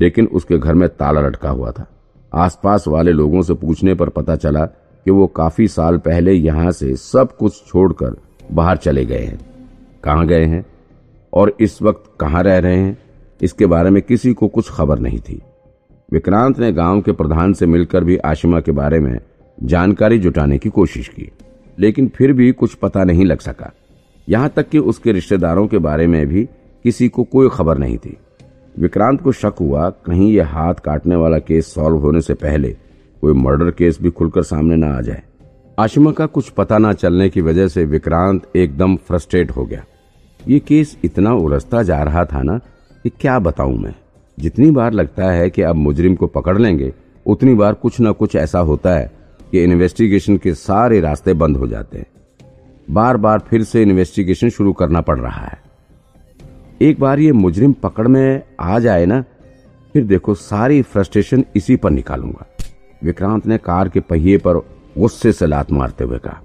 लेकिन 0.00 0.26
उसके 0.26 0.58
घर 0.58 0.74
में 0.74 0.88
ताला 0.88 1.20
लटका 1.20 1.50
हुआ 1.50 1.70
था। 1.70 1.86
आसपास 2.34 2.84
वाले 2.88 3.12
लोगों 3.12 3.42
से 3.42 3.54
पूछने 3.54 3.94
पर 3.94 4.08
पता 4.08 4.36
चला 4.36 4.64
कि 5.04 5.10
वो 5.10 5.26
काफ़ी 5.26 5.68
साल 5.68 5.98
पहले 5.98 6.32
यहाँ 6.32 6.72
से 6.72 6.96
सब 6.96 7.36
कुछ 7.36 7.66
छोड़कर 7.66 8.16
बाहर 8.52 8.76
चले 8.76 9.04
गए 9.04 9.24
हैं। 9.24 9.40
कहाँ 10.04 10.26
गए 10.26 10.44
हैं? 10.44 10.66
और 11.32 11.56
इस 11.60 11.82
वक्त 11.82 12.12
कहाँ 12.20 12.42
रह 12.42 12.58
रहे 12.58 12.76
हैं? 12.76 12.98
इसके 13.42 13.66
बारे 13.66 13.90
में 13.90 14.02
किसी 14.02 14.32
को 14.32 14.48
कुछ 14.48 14.70
खबर 14.70 14.98
नहीं 14.98 15.18
थी। 15.18 15.42
विक्रांत 16.12 16.58
ने 16.58 16.72
गाँव 16.72 17.00
के 17.00 17.12
प्रधान 17.12 17.52
से 17.52 17.66
मिलकर 17.66 18.04
भी 18.04 18.16
आशिमा 18.16 18.60
के 18.60 18.72
बारे 18.72 19.00
में 19.00 19.18
जानकारी 19.62 20.18
जुटाने 20.18 20.58
की 20.58 20.68
कोशिश 20.68 21.08
की। 21.08 21.32
लेकिन 21.78 22.08
फिर 22.08 22.32
भी 22.32 22.52
कुछ 22.52 22.74
पता 22.74 23.04
नहीं 23.04 23.24
लग 23.24 23.40
सका। 23.40 23.72
यहाँ 24.28 24.48
तक 24.56 24.68
कि 24.68 24.78
उसके 24.78 25.12
रिश्तेदारों 25.12 25.66
के 25.66 25.78
बारे 25.78 26.06
में 26.06 26.26
भी 26.26 26.44
किसी 26.84 27.08
को 27.08 27.24
कोई 27.24 27.48
खबर 27.52 27.78
नहीं 27.78 27.98
थी। 27.98 28.16
विक्रांत 28.78 29.20
को 29.20 29.32
शक 29.32 29.54
हुआ, 29.60 29.90
कहीं 29.90 30.32
यह 30.32 30.48
हाथ 30.48 30.74
काटने 30.74 31.16
वाला 31.16 31.38
केस 31.38 31.74
सॉल्व 31.74 31.96
होने 31.96 32.20
से 32.20 32.34
पहले 32.34 32.76
कोई 33.20 33.32
मर्डर 33.32 33.70
केस 33.70 33.98
भी 34.02 34.10
खुलकर 34.10 34.42
सामने 34.42 34.76
न 34.76 34.84
आ 34.84 35.00
जाए। 35.00 35.22
आशिमा 35.78 36.12
का 36.12 36.26
कुछ 36.26 36.48
पता 36.48 36.78
न 36.78 36.92
चलने 36.92 37.28
की 37.28 37.40
वजह 37.40 37.68
से 37.68 37.84
विक्रांत 37.84 38.56
एकदम 38.56 38.96
फ्रस्ट्रेट 38.96 39.50
हो 39.50 39.64
गया। 39.64 39.84
ये 40.48 40.58
केस 40.58 40.96
इतना 41.04 41.32
उलझता 41.32 41.82
जा 41.82 42.02
रहा 42.02 42.24
था 42.24 42.42
ना 42.42 42.58
कि 43.02 43.08
क्या 43.08 43.38
बताऊँ 43.38 43.78
मैं? 43.78 43.94
जितनी 44.40 44.70
बार 44.70 44.92
लगता 44.92 45.30
है 45.30 45.50
कि 45.50 45.62
अब 45.62 45.76
मुजरिम 45.76 46.14
को 46.14 46.26
पकड़ 46.26 46.58
लेंगे, 46.58 46.92
उतनी 47.26 47.54
बार 47.54 47.74
कुछ 47.74 48.00
न 48.00 48.12
कुछ 48.12 48.36
ऐसा 48.36 48.58
होता 48.58 48.90
है 48.90 49.23
कि 49.54 49.62
इन्वेस्टिगेशन 49.62 50.36
के 50.36 50.52
सारे 50.54 50.98
रास्ते 51.00 51.32
बंद 51.32 51.56
हो 51.56 51.66
जाते 51.66 51.98
हैं। 51.98 52.06
बार 52.90 53.16
बार 53.16 53.38
फिर 53.38 53.62
से 53.64 53.82
इन्वेस्टिगेशन 53.82 54.48
शुरू 54.48 54.72
करना 54.72 55.00
पड़ 55.00 55.18
रहा 55.18 55.44
है। 55.44 55.58
एक 56.82 56.98
बार 57.00 57.18
ये 57.18 57.32
मुजरिम 57.32 57.72
पकड़ 57.72 58.06
में 58.08 58.42
आ 58.60 58.78
जाए 58.78 59.04
ना, 59.06 59.20
फिर 59.94 60.04
देखो 60.04 60.34
सारी 60.34 60.80
फ्रस्ट्रेशन 60.82 61.44
इसी 61.56 61.76
पर 61.76 61.90
निकालूँगा। 61.90 62.46
विक्रांत 63.02 63.46
ने 63.46 63.58
कार 63.58 63.88
के 63.88 64.00
पहिए 64.00 64.38
पर 64.38 64.56
गुस्से 64.98 65.32
से 65.32 65.46
लात 65.46 65.70
मारते 65.72 66.04
हुए 66.04 66.18
कहा। 66.18 66.42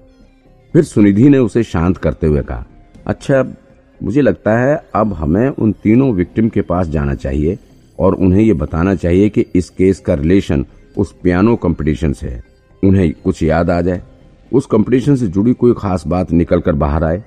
फिर 0.74 0.84
सुनिधि 0.84 1.30
ने 1.30 1.38
उसे 1.38 1.63
शांत 1.63 1.98
करते 1.98 2.28
हुए 2.28 2.41
कहा 2.41 2.65
अच्छा 3.08 3.43
मुझे 4.02 4.22
लगता 4.22 4.58
है 4.58 4.76
अब 4.95 5.13
हमें 5.13 5.48
उन 5.50 5.72
तीनों 5.84 6.12
विक्टिम 6.13 6.50
के 6.50 6.62
पास 6.62 6.88
जाना 6.88 7.15
चाहिए 7.15 7.58
और 8.00 8.15
उन्हें 8.15 8.41
यह 8.41 8.54
बताना 8.54 8.95
चाहिए 8.95 9.30
कि 9.30 9.45
इस 9.56 9.69
केस 9.69 10.00
का 10.00 10.13
रिलेशन 10.13 10.65
उस 10.98 11.15
पियानो 11.24 11.56
कंपटीशन 11.56 12.13
से 12.13 12.28
है। 12.28 12.43
उन्हें 12.84 13.12
कुछ 13.15 13.42
याद 13.44 13.70
आ 13.70 13.80
जाए। 13.82 14.02
उस 14.52 14.65
कंपटीशन 14.65 15.15
से 15.15 15.28
जुड़ी 15.28 15.54
कोई 15.54 15.74
खास 15.78 16.06
बात 16.08 16.32
निकल 16.34 16.60
कर 16.60 16.76
बाहर 16.76 17.04
आए। 17.04 17.24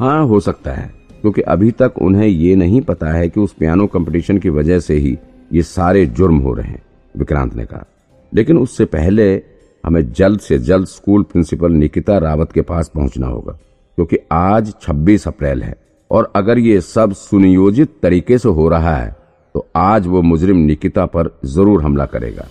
हाँ 0.00 0.26
हो 0.26 0.40
सकता 0.40 0.72
है, 0.72 0.90
क्योंकि 1.22 1.40
अभी 1.42 1.70
तक 1.72 1.94
उन्हें 2.02 2.26
ये 2.26 2.54
नहीं 2.56 2.80
पता 2.82 3.12
है 3.12 3.28
कि 3.28 3.40
उस 3.40 3.52
पियानो 3.54 3.86
कंपटीशन 3.88 4.38
की 4.38 4.50
वजह 4.50 4.80
से 4.80 4.94
ही 4.96 5.16
ये 5.50 5.62
सारे 5.62 6.04
जुर्म 6.08 6.38
हो 6.38 6.52
रहे 6.54 6.66
हैं, 6.66 6.82
विक्रांत 7.14 7.54
ने 7.54 7.64
कहा। 7.64 7.84
लेकिन 8.32 8.58
उससे 8.58 8.84
पहले 8.86 9.32
हमें 9.84 10.12
जल्द 10.12 10.40
से 10.40 10.58
जल्द 10.60 10.86
स्कूल 10.88 11.22
प्रिंसिपल 11.22 11.72
निकिता 11.72 12.18
रावत 12.18 12.52
के 12.52 12.62
पास 12.62 12.90
पहुँचना 12.94 13.26
होगा, 13.26 13.52
क्योंकि 13.98 14.16
आज 14.32 14.72
26 14.82 15.26
अप्रैल 15.28 15.62
है, 15.62 15.76
और 16.10 16.32
अगर 16.36 16.58
ये 16.58 16.80
सब 16.82 17.12
सुनियोजित 17.14 17.90
तरीके 18.02 18.38
से 18.38 18.48
हो 18.50 18.68
रहा 18.68 18.96
है 18.96 19.16
तो 19.54 19.66
आज 19.76 20.06
वो 20.06 20.20
मुजरिम 20.22 20.56
निकिता 20.58 21.04
पर 21.06 21.28
ज़रूर 21.46 21.82
हमला 21.82 22.04
करेगा। 22.06 22.46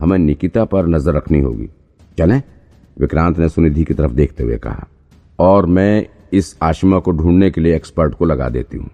हमें 0.00 0.18
निकिता 0.18 0.64
पर 0.64 0.86
नज़र 0.86 1.14
रखनी 1.14 1.40
होगी। 1.40 1.68
चलें? 2.18 2.40
विक्रांत 2.96 3.38
ने 3.38 3.48
सुनिधि 3.48 3.84
की 3.84 3.94
तरफ़ 3.94 4.12
देखते 4.12 4.44
हुए 4.44 4.56
कहा, 4.58 4.86
और 5.38 5.66
मैं 5.66 6.06
इस 6.32 6.56
आशिमा 6.62 6.98
को 6.98 7.10
ढूँढने 7.12 7.50
के 7.50 7.60
लिए 7.60 7.76
एक्सपर्ट 7.76 8.14
को 8.14 8.24
लगा 8.24 8.48
देती 8.48 8.78
हूँ। 8.78 8.90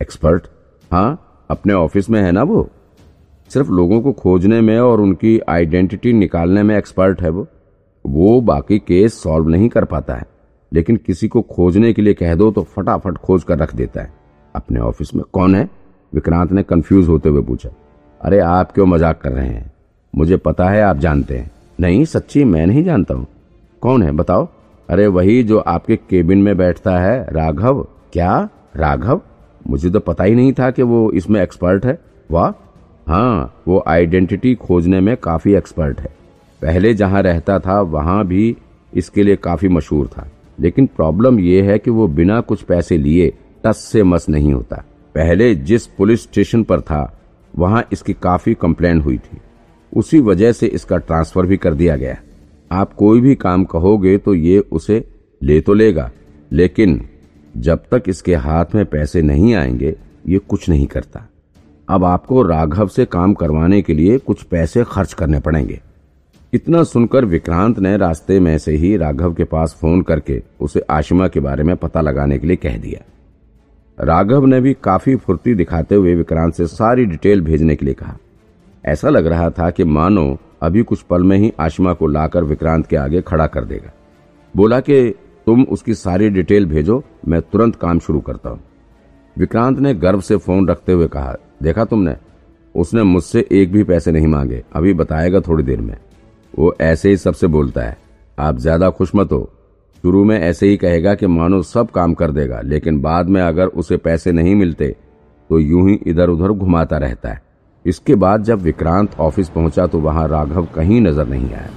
एक्सपर्ट? 0.00 0.46
हाँ 0.90 1.46
अपने 1.50 1.72
ऑफ़िस 1.74 2.10
में 2.10 2.20
है 2.22 2.30
ना 2.32 2.42
वो? 2.42 2.68
सिर्फ़ 3.50 3.70
लोगों 3.70 4.00
को 4.02 4.12
खोजने 4.12 4.60
में 4.60 4.78
और 4.78 5.00
उनकी 5.00 5.38
आइडेंटिटी 5.48 6.12
निकालने 6.12 6.62
में 6.62 6.76
एक्सपर्ट 6.76 7.22
है 7.22 7.30
वो। 7.30 7.46
वो 8.04 8.40
बाकी 8.42 8.78
केस 8.78 9.22
सॉल्व 9.22 9.48
नहीं 9.48 9.68
कर 9.68 9.84
पाता 9.84 10.14
है, 10.14 10.26
लेकिन 10.72 10.96
किसी 10.96 11.28
को 11.28 11.42
खोजने 11.44 11.92
के 11.92 12.02
लिए 12.02 12.14
कह 12.14 12.34
दो 12.34 12.50
तो 12.50 12.62
फटाफट 12.68 13.18
खोज 13.18 13.44
कर 13.44 13.58
रख 13.58 13.74
देता 13.74 14.02
है। 14.02 14.12
अपने 14.54 14.80
ऑफ़िस 14.80 15.14
में 15.14 15.24
कौन 15.32 15.54
है? 15.54 15.68
विक्रांत 16.12 16.52
ने 16.52 16.62
कंफ्यूज 16.62 17.08
होते 17.08 17.28
हुए 17.28 17.42
पूछा, 17.42 17.68
अरे 18.20 18.38
आप 18.40 18.72
क्यों 18.72 18.86
मज़ाक 18.86 19.20
कर 19.20 19.32
रहे 19.32 19.46
हैं? 19.46 19.71
मुझे 20.16 20.36
पता 20.36 20.68
है 20.68 20.82
आप 20.82 20.96
जानते 20.96 21.38
हैं। 21.38 21.50
नहीं, 21.80 22.04
सच्ची 22.04 22.44
मैं 22.44 22.66
नहीं 22.66 22.84
जानता 22.84 23.14
हूँ। 23.14 23.26
कौन 23.80 24.02
है, 24.02 24.12
बताओ। 24.12 24.48
अरे 24.90 25.06
वही 25.06 25.42
जो 25.42 25.58
आपके 25.58 25.96
केबिन 25.96 26.38
में 26.38 26.56
बैठता 26.56 26.98
है, 26.98 27.26
राघव। 27.30 27.86
क्या? 28.12 28.48
राघव? 28.76 29.20
मुझे 29.68 29.90
तो 29.90 30.00
पता 30.00 30.24
ही 30.24 30.34
नहीं 30.34 30.52
था 30.52 30.70
कि 30.70 30.82
वो 30.82 31.10
इसमें 31.10 31.42
एक्सपर्ट 31.42 31.86
है। 31.86 31.98
वाह। 32.30 32.50
हाँ 33.08 33.54
वो 33.68 33.84
आइडेंटिटी 33.88 34.54
खोजने 34.54 35.00
में 35.00 35.16
काफ़ी 35.16 35.54
एक्सपर्ट 35.54 36.00
है। 36.00 36.08
पहले 36.62 36.94
जहाँ 36.94 37.22
रहता 37.22 37.58
था, 37.58 37.80
वहाँ 37.80 38.26
भी 38.26 38.56
इसके 38.94 39.22
लिए 39.22 39.36
काफ़ी 39.36 39.68
मशहूर 39.68 40.06
था। 40.06 40.28
लेकिन 40.60 40.86
प्रॉब्लम 40.86 41.40
ये 41.40 41.62
है 41.62 41.78
कि 41.78 41.90
वो 41.90 42.08
बिना 42.08 42.40
कुछ 42.40 42.62
पैसे 42.62 42.96
लिए 42.96 43.32
टस 43.64 43.76
से 43.76 44.02
मस 44.02 44.28
नहीं 44.28 44.52
होता। 44.52 44.84
पहले 45.14 45.54
जिस 45.54 45.86
पुलिस 45.86 46.22
स्टेशन 46.22 46.62
पर 46.62 46.80
था, 46.80 47.18
वहाँ 47.58 47.88
इसकी 47.92 48.12
काफ़ी 48.12 48.54
कंप्लेन 48.54 49.00
हुई 49.00 49.18
थी। 49.18 49.38
उसी 49.92 50.20
वजह 50.20 50.52
से 50.52 50.66
इसका 50.66 50.96
ट्रांसफ़र 50.96 51.46
भी 51.46 51.56
कर 51.56 51.74
दिया 51.74 51.96
गया। 51.96 52.16
आप 52.70 52.92
कोई 52.92 53.20
भी 53.20 53.34
काम 53.34 53.64
कहोगे 53.64 54.16
तो 54.18 54.34
ये 54.34 54.58
उसे 54.58 55.04
ले 55.40 55.60
तो 55.60 55.74
लेगा, 55.74 56.10
लेकिन 56.52 57.00
जब 57.54 57.82
तक 57.90 58.02
इसके 58.08 58.34
हाथ 58.34 58.74
में 58.74 58.84
पैसे 58.86 59.22
नहीं 59.22 59.54
आएँगे, 59.54 59.94
ये 60.28 60.38
कुछ 60.40 60.68
नहीं 60.68 60.86
करता। 60.86 61.26
अब 61.88 62.04
आपको 62.04 62.42
राघव 62.42 62.88
से 62.88 63.04
काम 63.04 63.34
करवाने 63.34 63.80
के 63.82 63.94
लिए 63.94 64.18
कुछ 64.18 64.42
पैसे 64.42 64.84
खर्च 64.84 65.12
करने 65.12 65.40
पड़ेंगे। 65.40 65.80
इतना 66.52 66.82
सुनकर 66.84 67.24
विक्रांत 67.24 67.78
ने 67.78 67.96
रास्ते 67.96 68.38
में 68.40 68.56
से 68.58 68.72
ही 68.72 68.96
राघव 68.96 69.34
के 69.34 69.44
पास 69.44 69.76
फ़ोन 69.80 70.02
करके 70.02 70.40
उसे 70.60 70.80
आशिमा 70.90 71.28
के 71.28 71.40
बारे 71.40 71.62
में 71.62 71.76
पता 71.76 72.00
लगाने 72.00 72.38
के 72.38 72.46
लिए 72.46 72.56
कह 72.56 72.76
दिया। 72.76 73.04
राघव 73.98 74.46
ने 74.46 74.60
भी 74.60 74.74
काफ़ी 74.74 75.16
फुर्ती 75.16 75.54
दिखाते 75.54 75.94
हुए 75.94 76.14
विक्रांत 76.14 76.54
से 76.54 76.66
सारी 76.66 77.04
डिटेल 77.04 77.40
भेजने 77.40 77.76
के 77.76 77.86
लिए 77.86 77.94
कहा। 77.94 78.16
ऐसा 78.84 79.08
लग 79.08 79.26
रहा 79.26 79.50
था 79.50 79.70
कि 79.70 79.84
मानो 79.84 80.38
अभी 80.62 80.82
कुछ 80.82 81.02
पल 81.02 81.22
में 81.22 81.36
ही 81.36 81.52
आशिमा 81.60 81.92
को 81.92 82.06
लाकर 82.06 82.44
विक्रांत 82.44 82.86
के 82.86 82.96
आगे 82.96 83.20
खड़ा 83.22 83.46
कर 83.46 83.64
देगा। 83.64 83.92
बोला 84.54 84.80
कि, 84.80 85.14
तुम 85.46 85.62
उसकी 85.62 85.94
सारी 85.94 86.28
डिटेल 86.30 86.66
भेजो, 86.66 87.02
मैं 87.28 87.40
तुरंत 87.42 87.76
काम 87.76 87.98
शुरू 87.98 88.20
करता 88.20 88.50
हूँ। 88.50 88.60
विक्रांत 89.36 89.78
ने 89.78 89.94
गर्व 89.94 90.20
से 90.20 90.36
फ़ोन 90.36 90.68
रखते 90.68 90.92
हुए 90.92 91.06
कहा, 91.08 91.34
देखा 91.62 91.84
तुमने? 91.84 92.14
उसने 92.74 93.02
मुझसे 93.02 93.46
एक 93.52 93.72
भी 93.72 93.82
पैसे 93.84 94.12
नहीं 94.12 94.26
मांगे। 94.26 94.62
अभी 94.72 94.92
बताएगा 94.94 95.40
थोड़ी 95.40 95.64
देर 95.64 95.80
में। 95.80 95.96
वो 96.54 96.74
ऐसे 96.80 97.10
ही 97.10 97.16
सबसे 97.16 97.46
बोलता 97.46 97.82
है। 97.82 97.96
आप 98.38 98.58
ज़्यादा 98.58 98.90
खुश 98.90 99.14
मत 99.14 99.32
हो। 99.32 99.48
शुरू 100.04 100.24
में 100.24 100.38
ऐसे 100.40 100.68
ही 100.68 100.76
कहेगा 100.76 101.14
कि 101.14 101.26
मानो 101.26 101.62
सब 101.62 101.90
काम 101.90 102.14
कर 102.14 102.30
देगा, 102.30 102.60
लेकिन 102.60 103.00
बाद 103.00 103.28
में 103.28 103.40
अगर 103.42 103.66
उसे 103.66 103.96
पैसे 103.96 104.32
नहीं 104.32 104.54
मिलते 104.54 104.94
तो 105.50 105.58
यूँ 105.58 105.88
ही 105.88 105.94
इधर 106.06 106.28
उधर 106.28 106.52
घुमाता 106.52 106.98
रहता 106.98 107.28
है। 107.28 107.40
इसके 107.84 108.14
बाद 108.14 108.42
जब 108.42 108.60
विक्रांत 108.60 109.18
ऑफ़िस 109.20 109.48
पहुँचा 109.48 109.86
तो 109.86 109.98
वहाँ 109.98 110.26
राघव 110.28 110.66
कहीं 110.74 111.00
नज़र 111.00 111.28
नहीं 111.28 111.52
आया। 111.52 111.70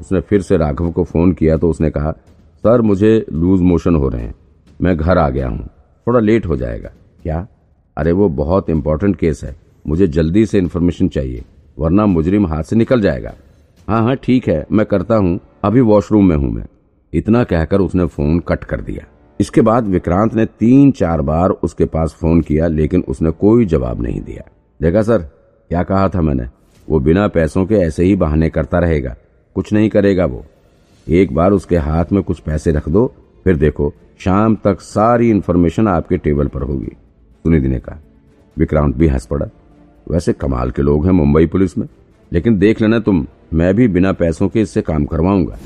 उसने 0.00 0.20
फिर 0.20 0.42
से 0.42 0.56
राघव 0.56 0.90
को 0.90 1.04
फ़ोन 1.04 1.32
किया 1.32 1.56
तो 1.56 1.70
उसने 1.70 1.90
कहा, 1.90 2.12
सर, 2.64 2.80
मुझे 2.80 3.24
लूज 3.32 3.60
मोशन 3.60 3.94
हो 3.94 4.08
रहे 4.08 4.22
हैं। 4.22 4.34
मैं 4.80 4.96
घर 4.96 5.18
आ 5.18 5.28
गया 5.28 5.48
हूँ। 5.48 5.68
थोड़ा 6.06 6.20
लेट 6.20 6.46
हो 6.46 6.56
जाएगा। 6.56 6.90
क्या? 7.22 7.46
अरे, 7.96 8.12
वो 8.12 8.28
बहुत 8.28 8.70
इंपॉर्टेंट 8.70 9.16
केस 9.16 9.44
है। 9.44 9.54
मुझे 9.86 10.06
जल्दी 10.06 10.44
से 10.46 10.58
इन्फॉर्मेशन 10.58 11.08
चाहिए, 11.08 11.44
वरना 11.78 12.06
मुजरिम 12.06 12.46
हाथ 12.46 12.62
से 12.62 12.76
निकल 12.76 13.00
जाएगा। 13.00 13.32
हाँ 13.88 14.02
हाँ 14.02 14.16
ठीक 14.16 14.48
है, 14.48 14.64
मैं 14.72 14.86
करता 14.86 15.16
हूँ। 15.16 15.38
अभी 15.64 15.80
वॉशरूम 15.80 16.28
में 16.28 16.36
हूँ 16.36 16.50
मैं। 16.50 16.64
इतना 17.12 17.44
कहकर 17.44 17.80
उसने 17.80 18.04
फ़ोन 18.06 18.38
कट 18.38 18.64
कर 18.64 18.80
दिया। 18.80 19.06
इसके 19.42 19.60
बाद 19.60 19.86
विक्रांत 19.86 20.34
ने 20.34 20.46
तीन 20.46 20.90
चार 20.92 21.20
बार 21.20 21.50
उसके 21.50 21.84
पास 21.84 22.16
फ़ोन 22.20 22.40
किया, 22.40 22.66
लेकिन 22.66 23.04
उसने 23.08 23.30
कोई 23.30 23.64
जवाब 23.64 24.02
नहीं 24.02 24.20
दिया। 24.20 24.50
देखा 24.82 25.02
सर, 25.02 25.18
क्या 25.68 25.82
कहा 25.82 26.08
था 26.08 26.20
मैंने? 26.20 26.46
वो 26.90 27.00
बिना 27.00 27.28
पैसों 27.28 27.66
के 27.66 27.74
ऐसे 27.74 28.04
ही 28.04 28.16
बहाने 28.16 28.50
करता 28.50 28.78
रहेगा। 28.78 29.16
कुछ 29.54 29.72
नहीं 29.72 29.88
करेगा 29.88 30.24
वो। 30.24 30.44
एक 31.08 31.34
बार 31.34 31.52
उसके 31.52 31.76
हाथ 31.76 32.04
में 32.12 32.22
कुछ 32.22 32.40
पैसे 32.40 32.72
रख 32.72 32.88
दो, 32.88 33.14
फिर 33.44 33.56
देखो, 33.56 33.94
शाम 34.18 34.56
तक 34.64 34.80
सारी 34.80 35.30
इन्फॉर्मेशन 35.30 35.88
आपके 35.88 36.16
टेबल 36.16 36.46
पर 36.46 36.62
होगी। 36.62 36.92
सुनिधि 37.44 37.68
ने 37.68 37.78
कहा। 37.78 37.98
विक्रांत 38.58 38.96
भी 38.96 39.06
हंस 39.06 39.26
पड़ा। 39.26 39.46
वैसे 40.10 40.32
कमाल 40.32 40.70
के 40.70 40.82
लोग 40.82 41.04
हैं 41.04 41.12
मुंबई 41.12 41.46
पुलिस 41.46 41.78
में, 41.78 41.88
लेकिन 42.32 42.58
देख 42.58 42.80
लेना 42.80 42.98
तुम, 42.98 43.26
मैं 43.54 43.74
भी 43.74 43.88
बिना 43.88 44.12
पैसों 44.12 44.48
के 44.48 44.60
इससे 44.60 44.82
काम 44.82 45.04
करवाऊँगा। 45.04 45.58